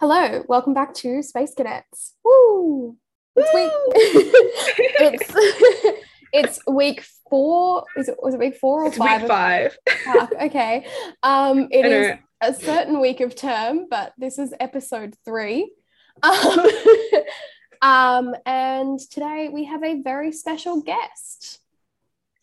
[0.00, 2.14] Hello, welcome back to Space Cadets.
[2.24, 2.96] Woo!
[3.36, 3.70] It's week.
[4.98, 5.98] it's
[6.32, 7.84] it's week four.
[7.98, 9.20] Is it was it week four or It's five?
[9.20, 9.78] week five.
[10.40, 10.86] Okay.
[11.22, 15.70] Um, it is a certain week of term, but this is episode three.
[16.22, 16.60] Um,
[17.82, 21.60] um, and today we have a very special guest.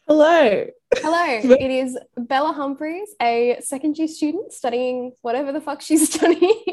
[0.07, 0.67] Hello.
[0.95, 6.63] Hello, it is Bella Humphreys, a second year student studying whatever the fuck she's studying.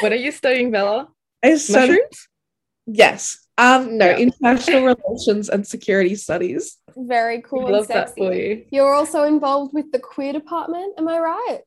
[0.00, 1.08] What are you studying, Bella?
[1.42, 2.28] I studied, Mushrooms?
[2.86, 3.46] yes.
[3.58, 4.16] Um, no, Yeah.
[4.26, 6.78] international relations and security studies.
[6.96, 8.64] very cool We love and that for you.
[8.70, 11.60] You're also involved with the queer department, am I right?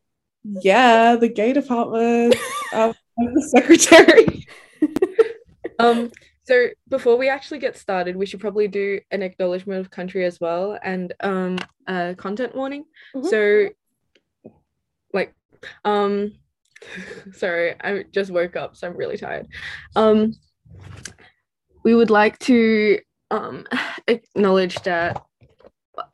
[0.44, 2.36] Yeah, the gay department.
[2.74, 4.46] um, I'm the secretary.
[5.80, 6.12] Um,
[6.44, 10.40] so before we actually get started, we should probably do an acknowledgement of country as
[10.40, 12.86] well and um a content warning.
[13.16, 13.26] Mhm.
[13.26, 13.70] So
[15.14, 15.34] like
[15.84, 16.34] um
[17.34, 19.48] sorry, I just woke up, so I'm really tired.
[19.96, 20.34] Um
[21.84, 23.00] we would like to
[23.32, 23.66] um
[24.08, 25.24] acknowledge that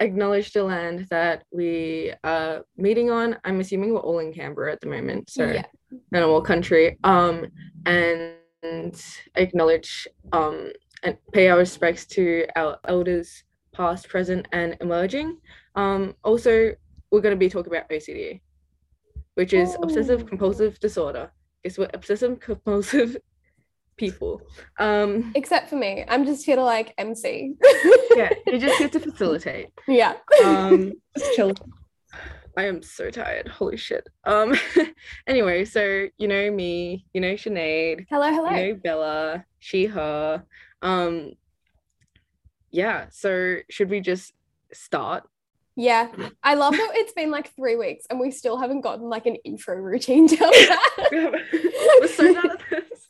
[0.02, 3.38] acknowledge the land that we are meeting on.
[3.46, 5.30] I'm assuming we're all in Canberra at the moment.
[5.30, 5.66] So Yeah.
[6.14, 7.48] Ngunnawal country um
[7.86, 8.36] and
[9.36, 10.72] acknowledge um
[11.04, 15.38] and pay our respects to our elders past present and emerging
[15.76, 16.72] um also
[17.12, 18.42] we're going to be talking about ocd
[19.40, 20.26] which is obsessive Oh.
[20.32, 21.26] compulsive disorder
[21.64, 23.12] it's what obsessive compulsive
[24.04, 24.42] people
[24.80, 27.56] um Except for me, I'm just here to like MC.
[28.16, 30.14] yeah you're just here to facilitate yeah.
[30.44, 31.54] um Just chill.
[32.58, 33.48] I am so tired.
[33.48, 34.06] Holy shit.
[34.26, 34.50] Um
[35.28, 35.82] anyway, so
[36.18, 38.50] you know me, you know Sinead, Hello, hello.
[38.50, 40.44] you know Bella, she, her.
[40.82, 41.34] Um
[42.72, 44.34] yeah, so should we just
[44.74, 45.24] start?
[45.80, 46.10] Yeah.
[46.44, 49.36] I love that it's been like three weeks and we still haven't gotten like an
[49.46, 50.52] intro routine down.
[51.12, 53.08] We're so bad at this.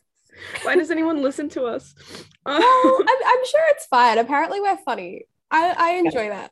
[0.61, 1.95] Why does anyone listen to us?
[2.45, 4.19] Um, well, I'm, I'm sure it's fine.
[4.19, 5.25] Apparently, we're funny.
[5.51, 6.51] I, I enjoy that.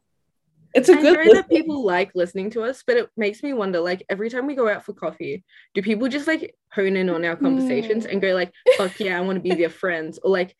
[0.74, 3.54] It's a I good know that people like listening to us, but it makes me
[3.54, 7.10] wonder like every time we go out for coffee, do people just like hone in
[7.10, 8.12] on our conversations Mm.
[8.12, 10.20] and go like, fuck yeah, I want to be their friends?
[10.22, 10.56] Or like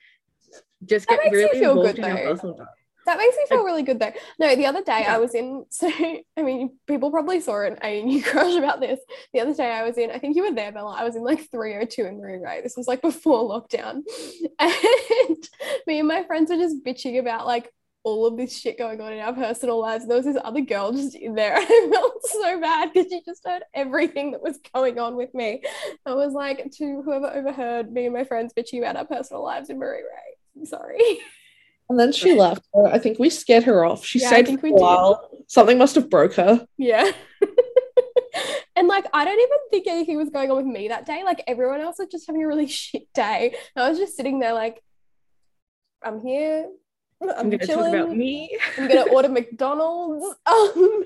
[0.86, 2.32] just That get really feel involved good, in our though.
[2.34, 2.68] personal life.
[3.08, 4.12] That makes me feel really good though.
[4.38, 5.16] No, the other day Yeah.
[5.16, 9.00] I was in, so I mean, people probably saw an ANU crush about this.
[9.34, 10.94] The other day I was in, I think you were there, Bella.
[10.94, 12.62] I was in like 302 in Marie Reay.
[12.62, 14.04] This was like before lockdown.
[14.60, 15.38] And
[15.86, 17.72] me and my friends were just bitching about like
[18.04, 20.04] all of this shit going on in our personal lives.
[20.04, 21.56] And there was this other girl just in there.
[21.56, 25.34] And I felt so bad because she just heard everything that was going on with
[25.34, 25.62] me.
[26.06, 29.70] I was like, to whoever overheard me and my friends bitching about our personal lives
[29.70, 30.60] in Marie Reay.
[30.60, 31.20] I'm sorry.
[31.90, 32.66] And then she left.
[32.92, 34.06] I think we scared her off.
[34.06, 34.74] She Yeah, stayed for a did.
[34.74, 35.30] while.
[35.48, 36.68] Something must have broke her.
[36.78, 37.10] Yeah.
[38.76, 41.24] and like, I don't even think anything was going on with me that day.
[41.24, 43.56] Like, everyone else was just having a really shit day.
[43.76, 44.82] And I was just sitting there, like,
[46.04, 46.68] I'm here.
[47.22, 47.92] I'm, I'm gonna chilling.
[47.94, 48.58] talk about me.
[48.78, 50.26] I'm gonna order McDonald's.
[50.46, 51.06] Um,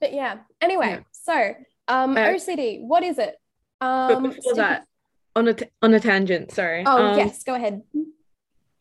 [0.00, 0.38] but yeah.
[0.60, 1.00] Anyway, Yeah.
[1.12, 1.54] so
[1.88, 2.82] um, Uh, OCD.
[2.82, 3.34] What is it?
[3.80, 3.86] But
[4.16, 4.86] Um, before so- that,
[5.34, 6.84] on a t- on a tangent, sorry.
[6.86, 7.82] Oh um, yes, go ahead.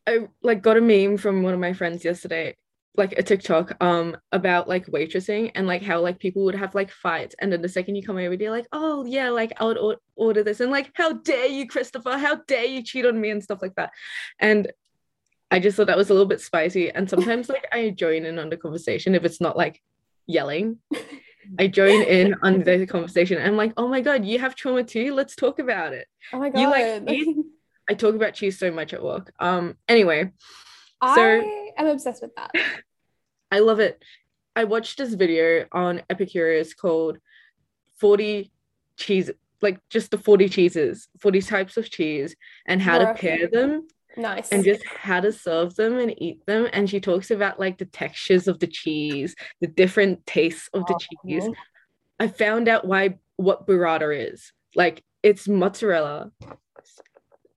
[0.07, 2.55] I like got a meme from one of my friends yesterday,
[2.95, 6.91] like a TikTok, um, about like waitressing and like how like people would have like
[6.91, 9.77] fights, and then the second you come over, they're like, oh yeah, like I would
[9.77, 12.17] or- order this, and like, how dare you, Christopher?
[12.17, 13.91] How dare you cheat on me and stuff like that,
[14.39, 14.71] and
[15.51, 16.89] I just thought that was a little bit spicy.
[16.89, 19.81] And sometimes like I join in on the conversation if it's not like
[20.25, 20.79] yelling.
[21.59, 23.41] I join in on the conversation.
[23.41, 25.13] I'm like, oh my god, you have trauma too.
[25.13, 26.07] Let's talk about it.
[26.31, 26.61] Oh my god.
[26.61, 27.35] You like?
[27.89, 29.31] I talk about cheese so much at work.
[29.39, 29.77] Um.
[29.87, 30.31] Anyway,
[31.01, 32.51] I am obsessed with that.
[33.51, 34.01] I love it.
[34.55, 37.17] I watched this video on Epicurious called
[37.99, 38.51] 40
[38.97, 39.31] cheese,
[39.61, 43.21] like just the 40 cheeses, 40 types of cheese, and how to Perfect.
[43.21, 43.87] pair them
[44.17, 44.51] Nice.
[44.51, 46.67] and just how to serve them and eat them.
[46.73, 50.99] And she talks about like the textures of the cheese, the different tastes of the
[51.25, 51.43] cheese.
[51.47, 51.53] Oh.
[52.19, 54.51] I found out why what burrata is.
[54.75, 56.31] Like it's mozzarella.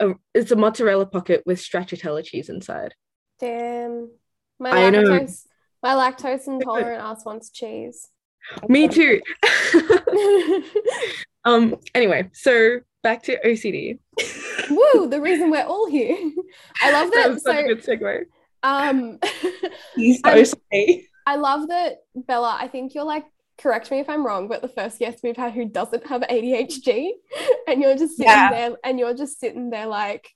[0.01, 2.95] A- It's a mozzarella pocket with stracciatella cheese inside.
[3.41, 4.11] Damn.
[4.59, 5.03] My I know.
[5.03, 5.47] lactose,
[5.83, 8.09] my lactose intolerant ass wants cheese.
[8.69, 9.21] Me too.
[11.45, 11.77] um.
[11.95, 13.99] Anyway, so back to OCD.
[14.71, 16.17] Woo, the reason we're all here.
[16.83, 17.31] I love That that.
[17.33, 18.21] was such a So good segue.
[18.63, 19.19] um
[19.97, 21.05] He's I'm- OCD.
[21.27, 23.25] I love that Bella, I think you're like
[23.61, 27.11] correct me if I'm wrong, but the first guest we've had who doesn't have ADHD
[27.69, 28.51] and you're just sitting Yeah.
[28.51, 30.29] there and you're just sitting there like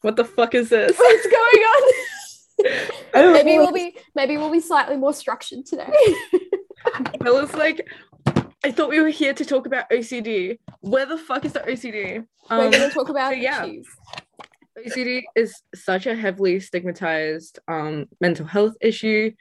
[0.00, 0.96] What the fuck is this?
[0.98, 1.64] what's going
[3.14, 3.32] on?
[3.32, 5.92] Maybe we'll be maybe we'll be slightly more structured today.
[7.20, 7.86] Bella's like,
[8.64, 10.58] I thought we were here to talk about OCD.
[10.80, 12.24] Where the fuck is the OCD?
[12.50, 13.64] We're Um, gonna talk about so yeah.
[13.64, 13.86] cheese.
[14.78, 19.32] OCD is such a heavily stigmatized um, mental health issue.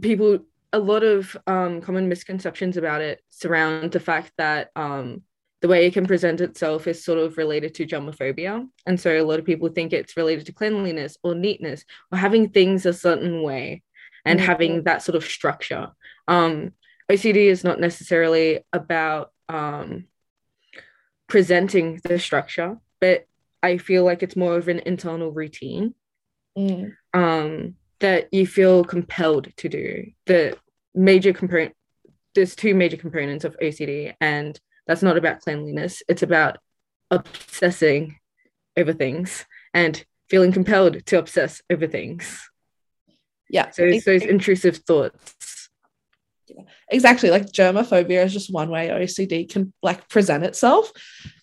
[0.00, 0.38] People,
[0.72, 5.22] a lot of um, common misconceptions about it surround the fact that um,
[5.62, 8.66] the way it can present itself is sort of related to germophobia.
[8.86, 12.50] And so a lot of people think it's related to cleanliness or neatness or having
[12.50, 13.82] things a certain way
[14.24, 14.44] and Mhm.
[14.44, 15.88] having that sort of structure.
[16.28, 16.72] Um,
[17.10, 20.06] OCD is not necessarily about um,
[21.26, 23.26] presenting the structure, but
[23.62, 25.94] I feel like it's more of an internal routine
[26.58, 26.96] Mm.
[27.14, 30.10] um, that you feel compelled to do.
[30.26, 30.56] The
[30.94, 31.74] major component,
[32.34, 36.02] there's two major components of OCD, and that's not about cleanliness.
[36.08, 36.58] It's about
[37.10, 38.18] obsessing
[38.76, 39.44] over things
[39.74, 42.48] and feeling compelled to obsess over things.
[43.48, 43.70] Yeah.
[43.70, 45.34] So it's those intrusive thoughts.
[46.88, 50.92] Exactly like germophobia is just one way OCD can like present itself.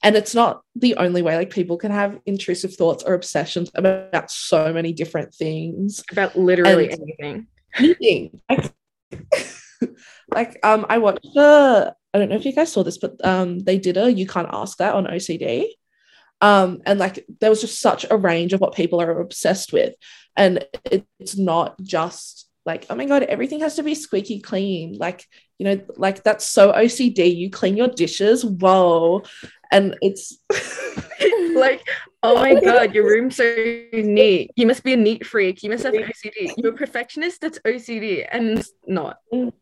[0.04, 4.32] And it's not the only way like people can have intrusive thoughts or obsessions about
[4.32, 6.04] so many different things.
[6.12, 7.48] About literally And- anything.
[7.76, 8.42] anything.
[8.50, 8.74] Like,
[10.30, 13.60] like um I watched uh I don't know if you guys saw this but um
[13.60, 15.68] they did a you can't ask that on OCD
[16.42, 19.96] um and like there was just such a range of what people are obsessed with.
[20.36, 24.96] And it, it's not just like oh my god everything has to be squeaky clean
[25.00, 25.26] like
[25.58, 29.24] you know like that's so OCD you clean your dishes whoa
[29.72, 30.38] and it's
[31.56, 31.82] like,
[32.24, 33.44] oh my god, your room's so
[33.94, 34.52] neat.
[34.56, 35.64] You must be a neat freak.
[35.64, 36.54] You must have OCD.
[36.58, 39.18] You're a perfectionist that's OCD, and it's not.
[39.34, 39.54] Mm.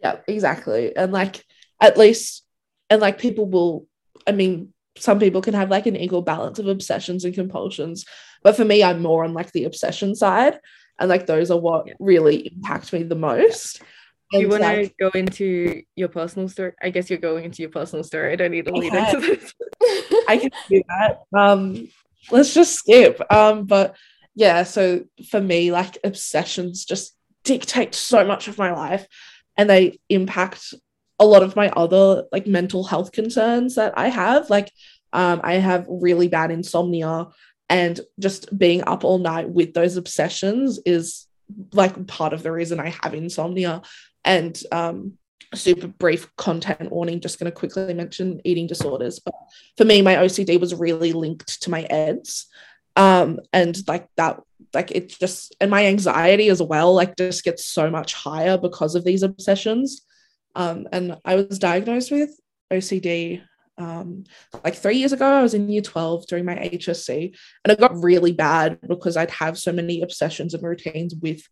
[0.00, 0.96] Yeah, exactly.
[0.96, 1.44] And like
[1.80, 2.44] at least
[2.88, 3.86] and like people will
[4.26, 8.04] I mean some people can have like an equal balance of obsessions and compulsions.
[8.42, 10.58] But for me, I'm more on like the obsession side.
[11.00, 11.94] And like those are what Yeah.
[11.98, 13.82] really impact me the most.
[14.32, 16.72] Do you want to like, go into your personal story?
[16.80, 18.32] I guess you're going into your personal story.
[18.32, 19.52] I don't need to lead into this.
[20.28, 21.22] I can do that.
[21.36, 21.88] Um,
[22.30, 23.20] let's just skip.
[23.32, 23.96] Um, but
[24.36, 29.08] yeah, so for me, like obsessions just dictate so much of my life
[29.56, 30.74] and they impact
[31.18, 34.48] a lot of my other like mental health concerns that I have.
[34.48, 34.70] Like,
[35.12, 37.26] um, I have really bad insomnia,
[37.70, 41.28] and just being up all night with those obsessions is
[41.72, 43.82] like part of the reason I have insomnia.
[44.24, 45.14] And um,
[45.54, 49.20] super brief content warning, just going to quickly mention eating disorders.
[49.20, 49.34] But
[49.76, 52.46] for me, my OCD was really linked to my EDS.
[52.96, 54.40] Um, and like that,
[54.74, 58.96] like it just, and my anxiety as well, like just gets so much higher because
[58.96, 60.02] of these obsessions.
[60.56, 62.30] Um, and I was diagnosed with
[62.72, 63.42] OCD
[63.80, 64.24] um,
[64.62, 65.26] like three years ago.
[65.26, 67.34] I was in year 12 during my HSC,
[67.64, 71.42] and it got really bad because I'd have so many obsessions and routines with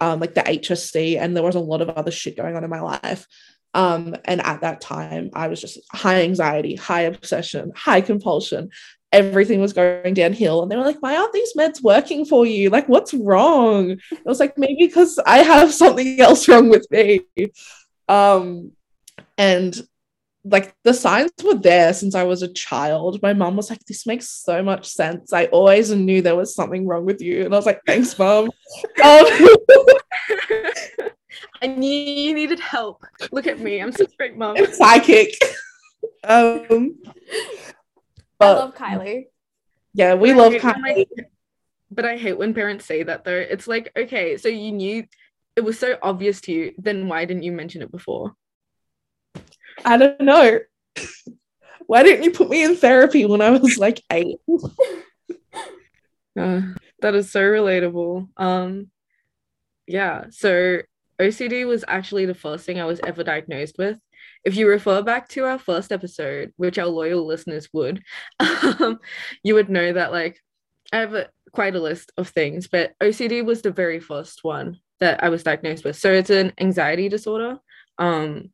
[0.00, 2.70] um, like the HSC, and there was a lot of other shit going on in
[2.70, 3.26] my life.
[3.72, 8.70] Um, and at that time, I was just high anxiety, high obsession, high compulsion.
[9.12, 10.62] Everything was going downhill.
[10.62, 12.70] And they were like, why aren't these meds working for you?
[12.70, 13.92] Like, what's wrong?
[14.12, 17.20] I was like, maybe because I have something else wrong with me.
[18.08, 18.72] Um,
[19.38, 19.80] and
[20.44, 23.20] like the signs were there since I was a child.
[23.22, 25.32] My mom was like, This makes so much sense.
[25.32, 27.44] I always knew there was something wrong with you.
[27.44, 28.50] And I was like, Thanks, mom.
[29.04, 29.26] Um,
[31.62, 33.04] I knew you needed help.
[33.32, 33.80] Look at me.
[33.80, 34.56] I'm such a great mom.
[34.72, 35.34] Psychic.
[36.24, 36.96] Um,
[38.40, 39.24] I love Kylie.
[39.92, 40.96] yeah, we I love hate when, Kylie.
[40.96, 41.30] like-
[41.90, 43.34] but I hate when parents say that though.
[43.36, 45.04] It's like, okay, so you knew
[45.56, 48.34] it was so obvious to you, then why didn't you mention it before?
[49.84, 50.60] I don't know.
[51.86, 54.38] Why didn't you put me in therapy when I was like eight?
[56.38, 56.62] Uh,
[57.02, 58.28] that is so relatable.
[58.36, 58.88] Um,
[59.86, 60.80] yeah, so
[61.20, 63.98] OCD was actually the first thing I was ever diagnosed with.
[64.44, 68.02] If you refer back to our first episode, which our loyal listeners would,
[68.40, 69.00] um,
[69.42, 70.40] you would know that like
[70.92, 74.78] I have a, quite a list of things, but OCD was the very first one
[75.00, 75.96] that I was diagnosed with.
[75.96, 77.58] So it's an anxiety disorder.
[77.98, 78.50] Um,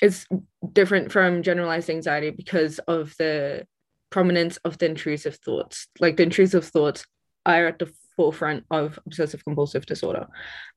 [0.00, 0.26] it's
[0.72, 3.66] different from generalized anxiety because of the
[4.10, 5.86] prominence of the intrusive thoughts.
[5.98, 7.06] Like the intrusive thoughts
[7.46, 10.26] are at the forefront of obsessive compulsive disorder.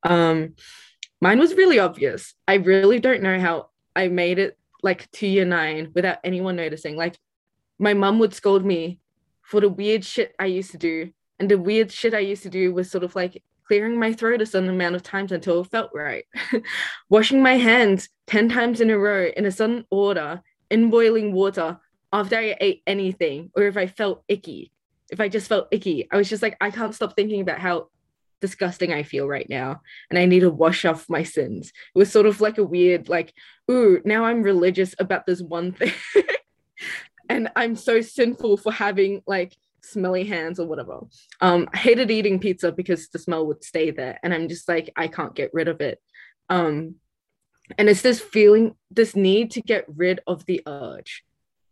[0.04, 0.56] Um,
[1.22, 2.34] mine was really obvious.
[2.48, 6.96] I really don't know how I made it like to year nine without anyone noticing.
[6.96, 7.18] Like
[7.80, 9.00] my mum would scold me
[9.42, 11.12] for the weird shit I used to do.
[11.40, 14.42] And the weird shit I used to do was sort of like clearing my throat
[14.42, 16.26] a certain amount of times until it felt right.
[17.10, 21.80] Washing my hands 10 times in a row in a sudden order in boiling water
[22.12, 24.72] after I ate anything or if I felt icky.
[25.12, 27.90] If I just felt icky, I was just like, I can't stop thinking about how
[28.44, 31.72] disgusting I feel right now, and I need to wash off my sins.
[31.96, 33.34] It was sort of like a weird, like,
[33.72, 35.94] ooh, now I'm religious about this one thing.
[37.30, 41.02] and I'm so sinful for having like smelly hands or whatever.
[41.42, 44.92] Um, I hated eating pizza because the smell would stay there, and I'm just like,
[44.96, 46.00] I can't get rid of it.
[46.50, 46.96] Um,
[47.78, 51.24] and it's this feeling, this need to get rid of the urge.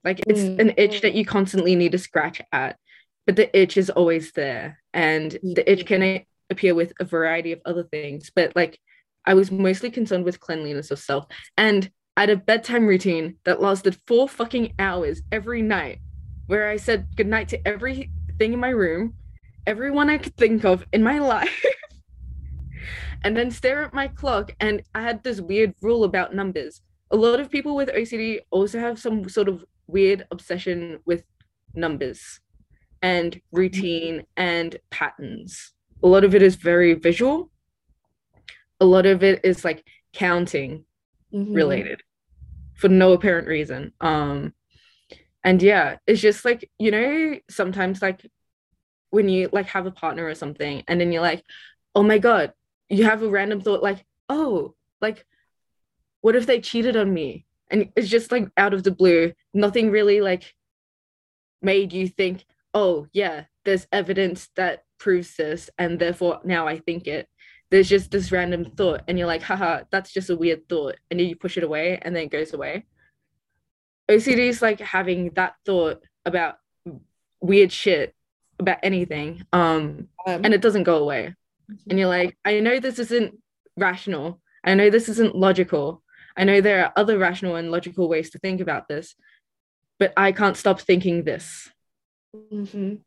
[0.03, 0.59] Like it's Mm.
[0.59, 2.77] an itch that you constantly need to scratch at,
[3.25, 7.61] but the itch is always there, and the itch can appear with a variety of
[7.65, 8.31] other things.
[8.33, 8.79] But like,
[9.25, 11.25] I was mostly concerned with cleanliness of self,
[11.55, 15.99] and I had a bedtime routine that lasted four fucking hours every night,
[16.51, 19.13] where I said goodnight to everything in my room,
[19.65, 21.65] everyone I could think of in my life,
[23.23, 24.53] and then stare at my clock.
[24.59, 26.81] And I had this weird rule about numbers.
[27.09, 31.23] A lot of people with OCD also have some sort of weird obsession with
[31.73, 32.41] numbers
[33.01, 35.71] and routine and patterns.
[36.03, 37.49] A lot of it is very visual.
[38.81, 40.83] A lot of it is like counting
[41.33, 41.55] Mhm.
[41.55, 42.01] related
[42.75, 43.93] for no apparent reason.
[44.01, 44.53] Um
[45.43, 48.25] and yeah, it's just like, you know, sometimes like
[49.09, 51.43] when you like have a partner or something and then you're like,
[51.95, 52.53] "Oh my god,"
[52.89, 55.25] you have a random thought like, "Oh, like
[56.21, 59.91] what if they cheated on me?" And it's just like out of the blue, nothing
[59.91, 60.55] really like
[61.61, 67.07] made you think, "Oh, yeah, there's evidence that proves this and therefore now I think
[67.07, 67.27] it."
[67.71, 71.19] There's just this random thought and you're like, "Haha, that's just a weird thought." And
[71.19, 72.85] then you push it away and then it goes away.
[74.11, 76.55] OCD is like having that thought about
[77.41, 78.13] weird shit
[78.59, 81.33] about anything um Um, and it doesn't go away
[81.89, 83.33] and you're like i know this isn't
[83.75, 86.03] rational i know this isn't logical
[86.37, 89.15] i know there are other rational and logical ways to think about this
[89.97, 91.69] but i can't stop thinking this
[92.53, 93.01] Mhm.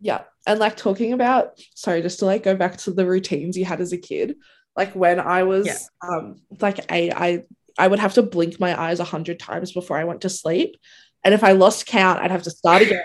[0.00, 0.22] Yeah.
[0.46, 3.80] And like talking about, sorry, just to like go back to the routines you had
[3.80, 4.36] as a kid.
[4.76, 5.78] Like when I was Yeah.
[6.08, 7.44] um like eight, I
[7.78, 10.76] I would have to blink my eyes a hundred times before I went to sleep.
[11.24, 13.02] And if I lost count, I'd have to start again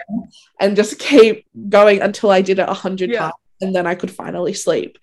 [0.59, 3.19] and just keep going until I did it a hundred Yeah.
[3.19, 4.97] times and then I could finally sleep.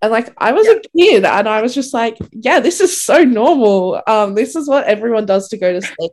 [0.00, 3.22] And like I was a kid and I was just like, yeah, this is so
[3.24, 4.00] normal.
[4.06, 6.12] Um, this is what everyone does to go to sleep.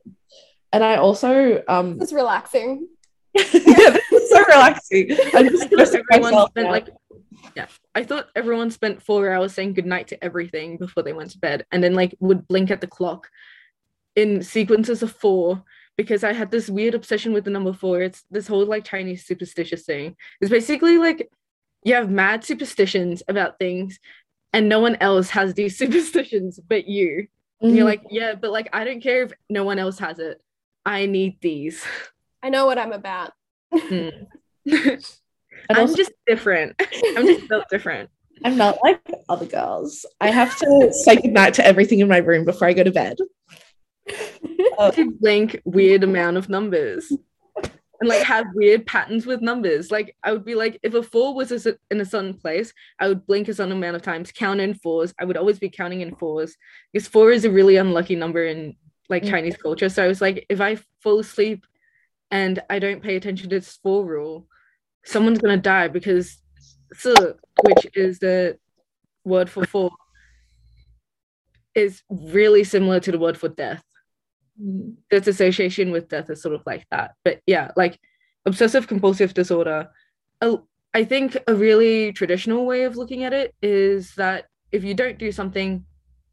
[0.73, 2.87] And I also um It's relaxing.
[3.35, 5.07] yeah, this is so relaxing.
[5.33, 6.71] I'm just thought stressing everyone myself spent out.
[6.71, 6.89] like
[7.55, 7.67] yeah.
[7.95, 11.65] I thought everyone spent four hours saying goodnight to everything before they went to bed
[11.71, 13.29] and then like would blink at the clock
[14.15, 15.63] in sequences of four
[15.95, 18.01] because i had this weird obsession with the number four.
[18.01, 20.15] It's this whole like chinese superstitious thing.
[20.41, 21.29] It's basically like
[21.83, 23.99] you have mad superstitions about things
[24.53, 27.27] and no one else has these superstitions but you.
[27.61, 30.41] And you're like yeah but like i don't care if no one else has it.
[30.85, 31.83] I need these.
[32.41, 33.33] I know what I'm about.
[33.73, 34.27] Mm.
[35.67, 36.75] And i'm also, just different
[37.17, 38.09] i'm just built different
[38.45, 40.05] I'm not like other girls.
[40.21, 43.17] I have to say goodnight to everything in my room before I go to bed.
[44.77, 47.11] Uh, to blink weird amount of numbers
[47.99, 49.91] and like have weird patterns with numbers.
[49.91, 53.07] Like I would be like, if a four was a, in a certain place, I
[53.07, 55.13] would blink a certain amount of times, count in fours.
[55.19, 56.55] I would always be counting in fours
[56.91, 58.75] because four is a really unlucky number in
[59.09, 59.29] like Mm.
[59.31, 59.89] Chinese culture.
[59.89, 61.65] So I was like, if I fall asleep
[62.31, 64.47] and I don't pay attention to this four rule,
[65.05, 66.41] someone's gonna die because
[66.93, 67.13] "si,"
[67.63, 68.57] which is the
[69.23, 69.91] word for four,
[71.75, 73.83] is really similar to the word for death
[74.61, 77.13] mm, its association with death is sort of like that.
[77.23, 77.99] But yeah, like
[78.45, 79.89] obsessive compulsive disorder,
[80.93, 85.19] I think a really traditional way of looking at it is that if you don't
[85.19, 85.85] do something,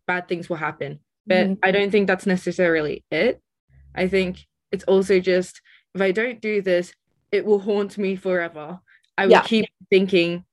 [0.07, 1.01] bad things will happen.
[1.27, 1.59] But Mhm.
[1.63, 3.43] I don't think that's necessarily it.
[3.95, 5.61] I think it's also just
[5.95, 6.93] if I don't do this,
[7.33, 8.81] it will haunt me forever.
[9.19, 9.43] I will Yeah.
[9.43, 10.45] keep thinking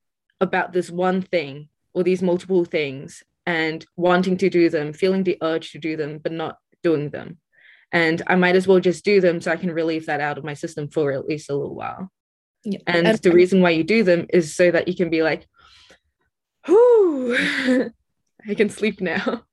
[0.42, 5.38] about this one thing or these multiple things and wanting to do them, feeling the
[5.42, 7.38] urge to do them, but not doing them.
[7.92, 10.44] And I might as well just do them so I can relieve that out of
[10.44, 12.12] my system for at least a little while.
[12.64, 12.80] yeah.
[12.88, 15.48] And, And- the reason why you do them is so that you can be like,
[16.68, 17.36] whoo,
[18.48, 19.44] I can sleep now.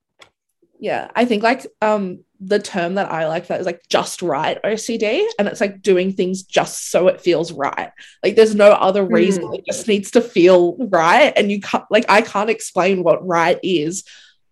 [0.79, 4.59] yeah, I think like um the term that I like that is like just right
[4.65, 7.93] OCD, and it's like doing things just so it feels right.
[8.23, 9.55] Like there's no other reason; hmm.
[9.55, 13.59] it just needs to feel right, and you can't like I can't explain what right
[13.63, 14.05] is,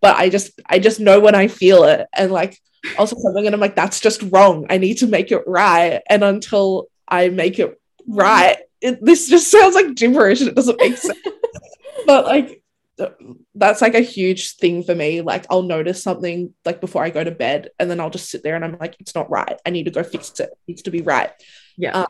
[0.02, 2.59] but I just I just know when I feel it, and like
[2.99, 4.66] also something, and I'm like that's just wrong.
[4.68, 9.50] I need to make it right, and until I make it right, it, this just
[9.50, 11.18] sounds like gibberish, and it doesn't make sense.
[12.07, 12.62] but like
[13.54, 15.20] that's like a huge thing for me.
[15.20, 18.42] Like I'll notice something like before I go to bed, and then I'll just sit
[18.42, 19.58] there and I'm like, it's not right.
[19.64, 20.50] I need to go fix it.
[20.50, 21.30] It needs to be right.
[21.76, 21.92] Yeah.
[21.92, 22.06] Um,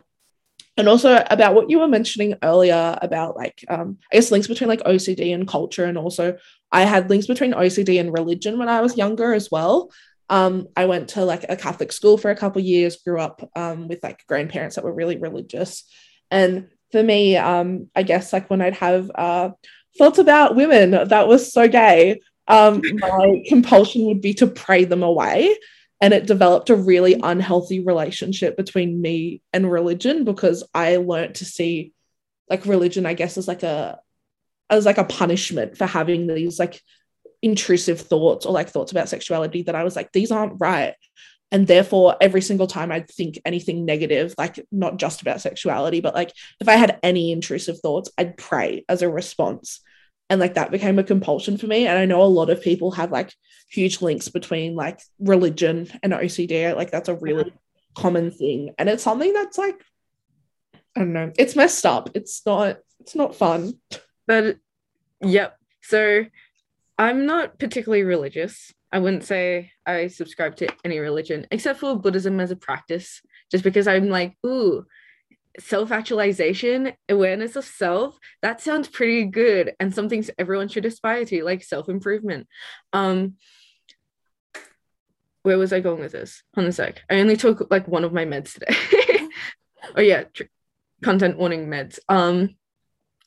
[0.76, 4.68] and also about what you were mentioning earlier about like um, I guess links between
[4.68, 6.38] like OCD and culture, and also
[6.70, 9.90] I had links between OCD and religion when I was younger as well.
[10.30, 13.88] Um, I went to like a Catholic school for a couple years, grew up um,
[13.88, 15.84] with like grandparents that were really religious,
[16.30, 19.50] and for me, um, I guess like when I'd have uh,
[19.98, 25.02] thoughts about women that was so gay, um, my compulsion would be to pray them
[25.02, 25.54] away.
[26.00, 31.44] And it developed a really unhealthy relationship between me and religion because i learned to
[31.44, 31.92] see
[32.48, 33.98] like religion i guess as like a
[34.70, 36.80] as like a punishment for having these like
[37.42, 40.94] intrusive thoughts or like thoughts about sexuality that i was like these aren't right
[41.50, 46.14] and therefore every single time i'd think anything negative like not just about sexuality but
[46.14, 49.80] like if i had any intrusive thoughts i'd pray as a response.
[50.30, 51.86] And like that became a compulsion for me.
[51.86, 53.32] And i know a lot of people have like
[53.70, 57.52] huge links between like religion and ocd like that's a really
[57.94, 58.74] common thing.
[58.78, 59.82] And it's something that's like
[60.94, 61.32] i don't know.
[61.38, 62.10] It's messed up.
[62.14, 63.80] It's not it's not fun.
[64.26, 64.58] But
[65.22, 65.56] yep.
[65.82, 66.26] So
[66.98, 72.40] i'm not particularly religious i wouldn't say i subscribe to any religion except for buddhism
[72.40, 74.84] as a practice just because i'm like ooh
[75.60, 81.44] self actualization, awareness of self, that sounds pretty good and something everyone should aspire to,
[81.44, 82.46] like self improvement.
[82.92, 83.34] Um,
[85.42, 86.42] where was I going with this?
[86.56, 87.02] On a sec.
[87.10, 89.28] I only took like one of my meds today.
[89.96, 90.44] oh yeah, tr-
[91.02, 91.98] content warning meds.
[92.08, 92.56] Um,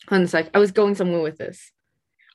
[0.10, 0.50] on a sec.
[0.54, 1.72] I was going somewhere with this.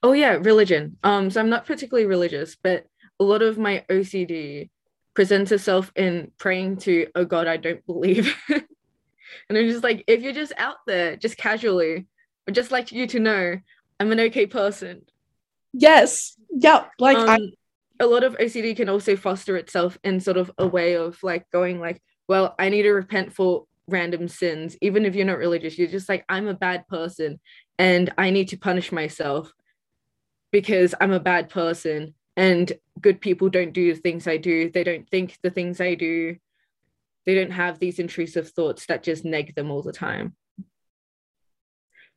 [0.03, 0.99] Oh yeah, religion.
[1.03, 2.87] Um, so I'm not particularly religious, but
[3.21, 4.71] a lot of my OCD
[5.15, 8.35] presents itself in praying to, oh God, I don't believe.
[9.49, 12.07] And I'm just like, if you're just out there, just casually,
[12.49, 13.59] I'd just like you to know
[13.99, 15.03] I'm an okay person.
[15.73, 16.37] Yes.
[16.51, 16.91] Yep.
[16.99, 17.51] Like um, I-
[17.99, 21.49] a lot of OCD can also foster itself in sort of a way of like
[21.51, 25.79] going like, well, I need to repent for random sins, even if you're not religious.
[25.79, 27.41] You're just like, I'm a bad person
[27.79, 29.51] and I need to punish myself
[30.51, 34.71] because I'm a bad person and good people don't do the things I do.
[34.71, 36.37] They don't think the things I do.
[37.25, 40.37] They don't have these intrusive thoughts that just nag them all the time.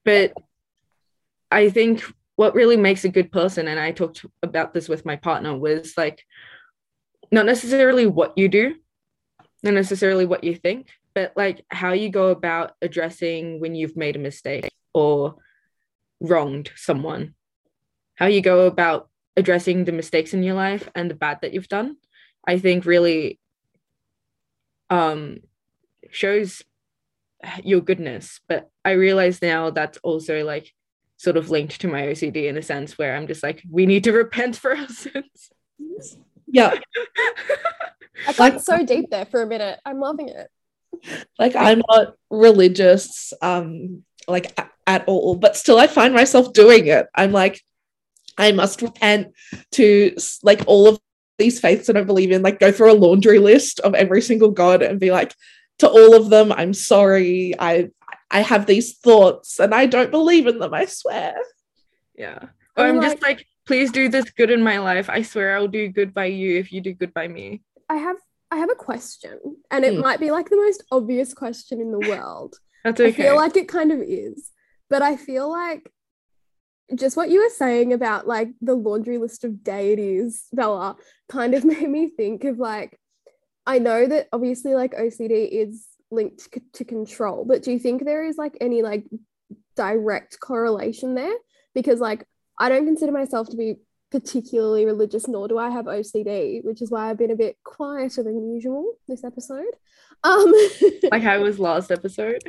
[0.05, 0.33] But
[1.51, 2.03] i think
[2.35, 5.95] what really makes a good person and i talked about this with my partner was
[5.97, 6.23] like
[7.31, 8.75] not necessarily what you do
[9.63, 14.15] not necessarily what you think but like how you go about addressing when you've made
[14.15, 15.35] a mistake or
[16.19, 17.35] wronged someone.
[18.15, 21.73] How you go about addressing the mistakes in your life and the bad that you've
[21.77, 21.95] done
[22.47, 23.39] i think really
[24.89, 25.39] um,
[26.11, 26.63] shows
[27.63, 28.39] your goodness.
[28.47, 30.73] But I realize now that's also like
[31.17, 34.03] sort of linked to my OCD in a sense where I'm just like, we need
[34.05, 35.49] to repent for our sins.
[36.47, 36.79] Yeah.
[38.27, 39.79] I got so deep there for a minute.
[39.85, 40.49] I'm loving it.
[41.37, 47.07] Like I'm not religious, um, like at all, but still I find myself doing it.
[47.15, 47.61] I'm like,
[48.39, 49.33] I must repent
[49.73, 50.99] to like all of
[51.37, 54.51] these faiths that I believe in, like go through a laundry list of every single
[54.51, 55.33] god and be like,
[55.79, 57.53] to all of them, I'm sorry.
[57.59, 57.89] I
[58.31, 61.35] I have these thoughts and I don't believe in them, I swear.
[62.15, 62.39] Yeah.
[62.75, 65.09] Or I'm, I'm like, just like, please do this good in my life.
[65.09, 67.61] I swear I'll do good by you if you do good by me.
[67.89, 68.17] I have
[68.51, 70.01] I have a question, and it mm.
[70.01, 72.55] might be like the most obvious question in the world.
[72.83, 73.09] That's okay.
[73.09, 74.49] I feel like it kind of is,
[74.89, 75.91] but I feel like
[76.95, 80.95] just what you were saying about like the laundry list of deities, Bella,
[81.27, 82.99] kind of made me think of like,
[83.65, 88.23] I know that obviously like OCD is linked to control, but do you think there
[88.23, 89.05] is like any like
[89.75, 91.35] direct correlation there?
[91.75, 92.25] Because like
[92.59, 93.75] I don't consider myself to be
[94.11, 98.23] particularly religious, nor do I have OCD, which is why I've been a bit quieter
[98.23, 99.75] than usual this episode.
[100.23, 100.51] Um,
[101.11, 102.41] like I was last episode.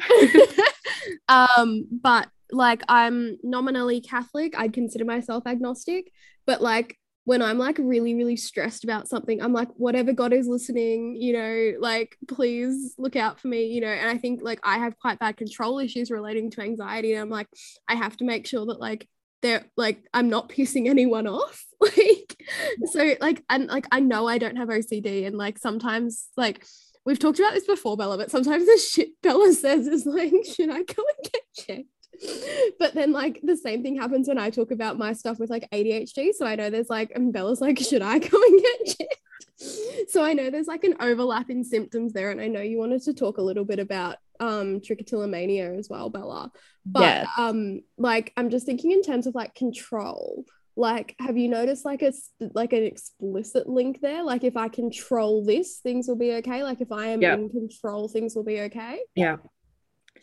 [1.29, 4.55] um, but like I'm nominally Catholic.
[4.57, 6.11] I'd consider myself agnostic,
[6.47, 10.49] but like when I'm like really, really stressed about something, I'm like, whatever God is
[10.49, 13.89] listening, you know, like please look out for me, you know.
[13.89, 17.13] And I think like I have quite bad control issues relating to anxiety.
[17.13, 17.47] And I'm like,
[17.89, 19.09] I have to make sure that like
[19.43, 21.65] they're like I'm not pissing anyone off.
[21.81, 22.43] like
[22.87, 26.65] so like and like I know I don't have OCD and like sometimes like
[27.05, 30.71] we've talked about this before, Bella, but sometimes the shit Bella says is like, should
[30.71, 31.89] I go and get checked?
[32.79, 35.69] but then like the same thing happens when I talk about my stuff with like
[35.71, 36.33] ADHD.
[36.33, 40.11] So I know there's like and Bella's like, should I go and get checked?
[40.11, 42.31] So I know there's like an overlap in symptoms there.
[42.31, 46.11] And I know you wanted to talk a little bit about um trichotillomania as well,
[46.11, 46.51] Bella.
[46.85, 47.27] But yeah.
[47.39, 50.45] um like I'm just thinking in terms of like control.
[50.77, 52.13] Like, have you noticed like a
[52.55, 54.23] like an explicit link there?
[54.23, 56.63] Like, if I control this, things will be okay.
[56.63, 57.35] Like, if I am yeah.
[57.35, 59.01] in control, things will be okay.
[59.15, 59.39] Yeah,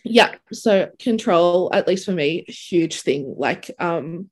[0.03, 3.35] yeah so control at least for me huge thing.
[3.37, 4.29] Like um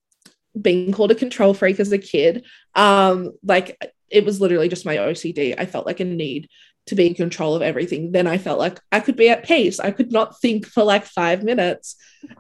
[0.60, 3.78] being called a control freak as a kid um like
[4.10, 6.48] it was literally just my ocd i felt like a need
[6.88, 8.12] to be in control of everything.
[8.12, 9.80] Then i felt like i could be at peace.
[9.80, 11.96] I could not think for like five minutes.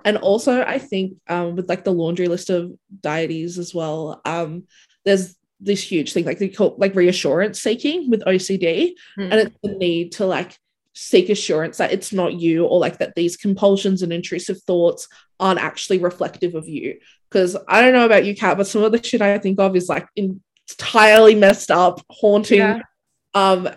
[0.05, 4.63] And also i think um with like the laundry list of deities as well um
[5.03, 9.31] there's this huge thing like they call like reassurance seeking with ocd Mm.
[9.31, 10.57] and it's the need to like
[10.97, 15.07] seek assurance that it's not you or like that these compulsions and intrusive thoughts
[15.41, 16.97] aren't actually reflective of you
[17.29, 19.75] because i don't know about you Cat but some of the shit i think of
[19.75, 22.79] is like entirely messed up haunting Yeah.
[23.33, 23.67] um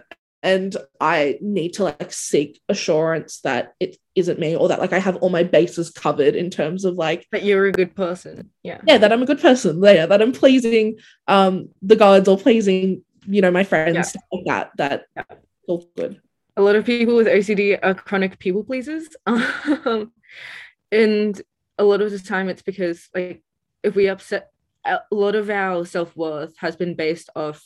[0.44, 5.00] and i need to like seek assurance that it isn't me or that like i
[5.00, 8.50] have all my bases covered in terms of like That you're a good person.
[8.62, 8.81] Yeah.
[8.87, 13.02] yeah that i'm a good person yeah that i'm pleasing um the gods or pleasing
[13.26, 14.20] you know my friends Yeah.
[14.33, 15.24] like that that Yeah.
[15.66, 16.20] all good
[16.59, 19.09] a lot of people with OCD are chronic people pleasers.
[19.27, 20.12] Um,
[20.90, 21.40] and
[21.79, 23.42] a lot of the time it's because like
[23.83, 24.51] if we upset
[24.85, 27.62] a lot of our self-worth has been based off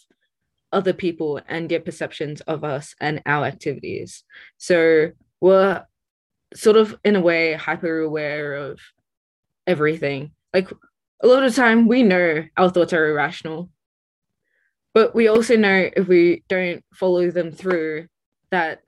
[0.72, 4.24] other people and their perceptions of us and our activities.
[4.58, 5.84] So we're
[6.54, 8.80] sort of in a way hyper aware of
[9.66, 10.32] everything.
[10.52, 10.70] Like
[11.22, 13.70] a lot of the time we know our thoughts are irrational.
[14.92, 18.08] But we also know if we don't follow them through
[18.52, 18.82] that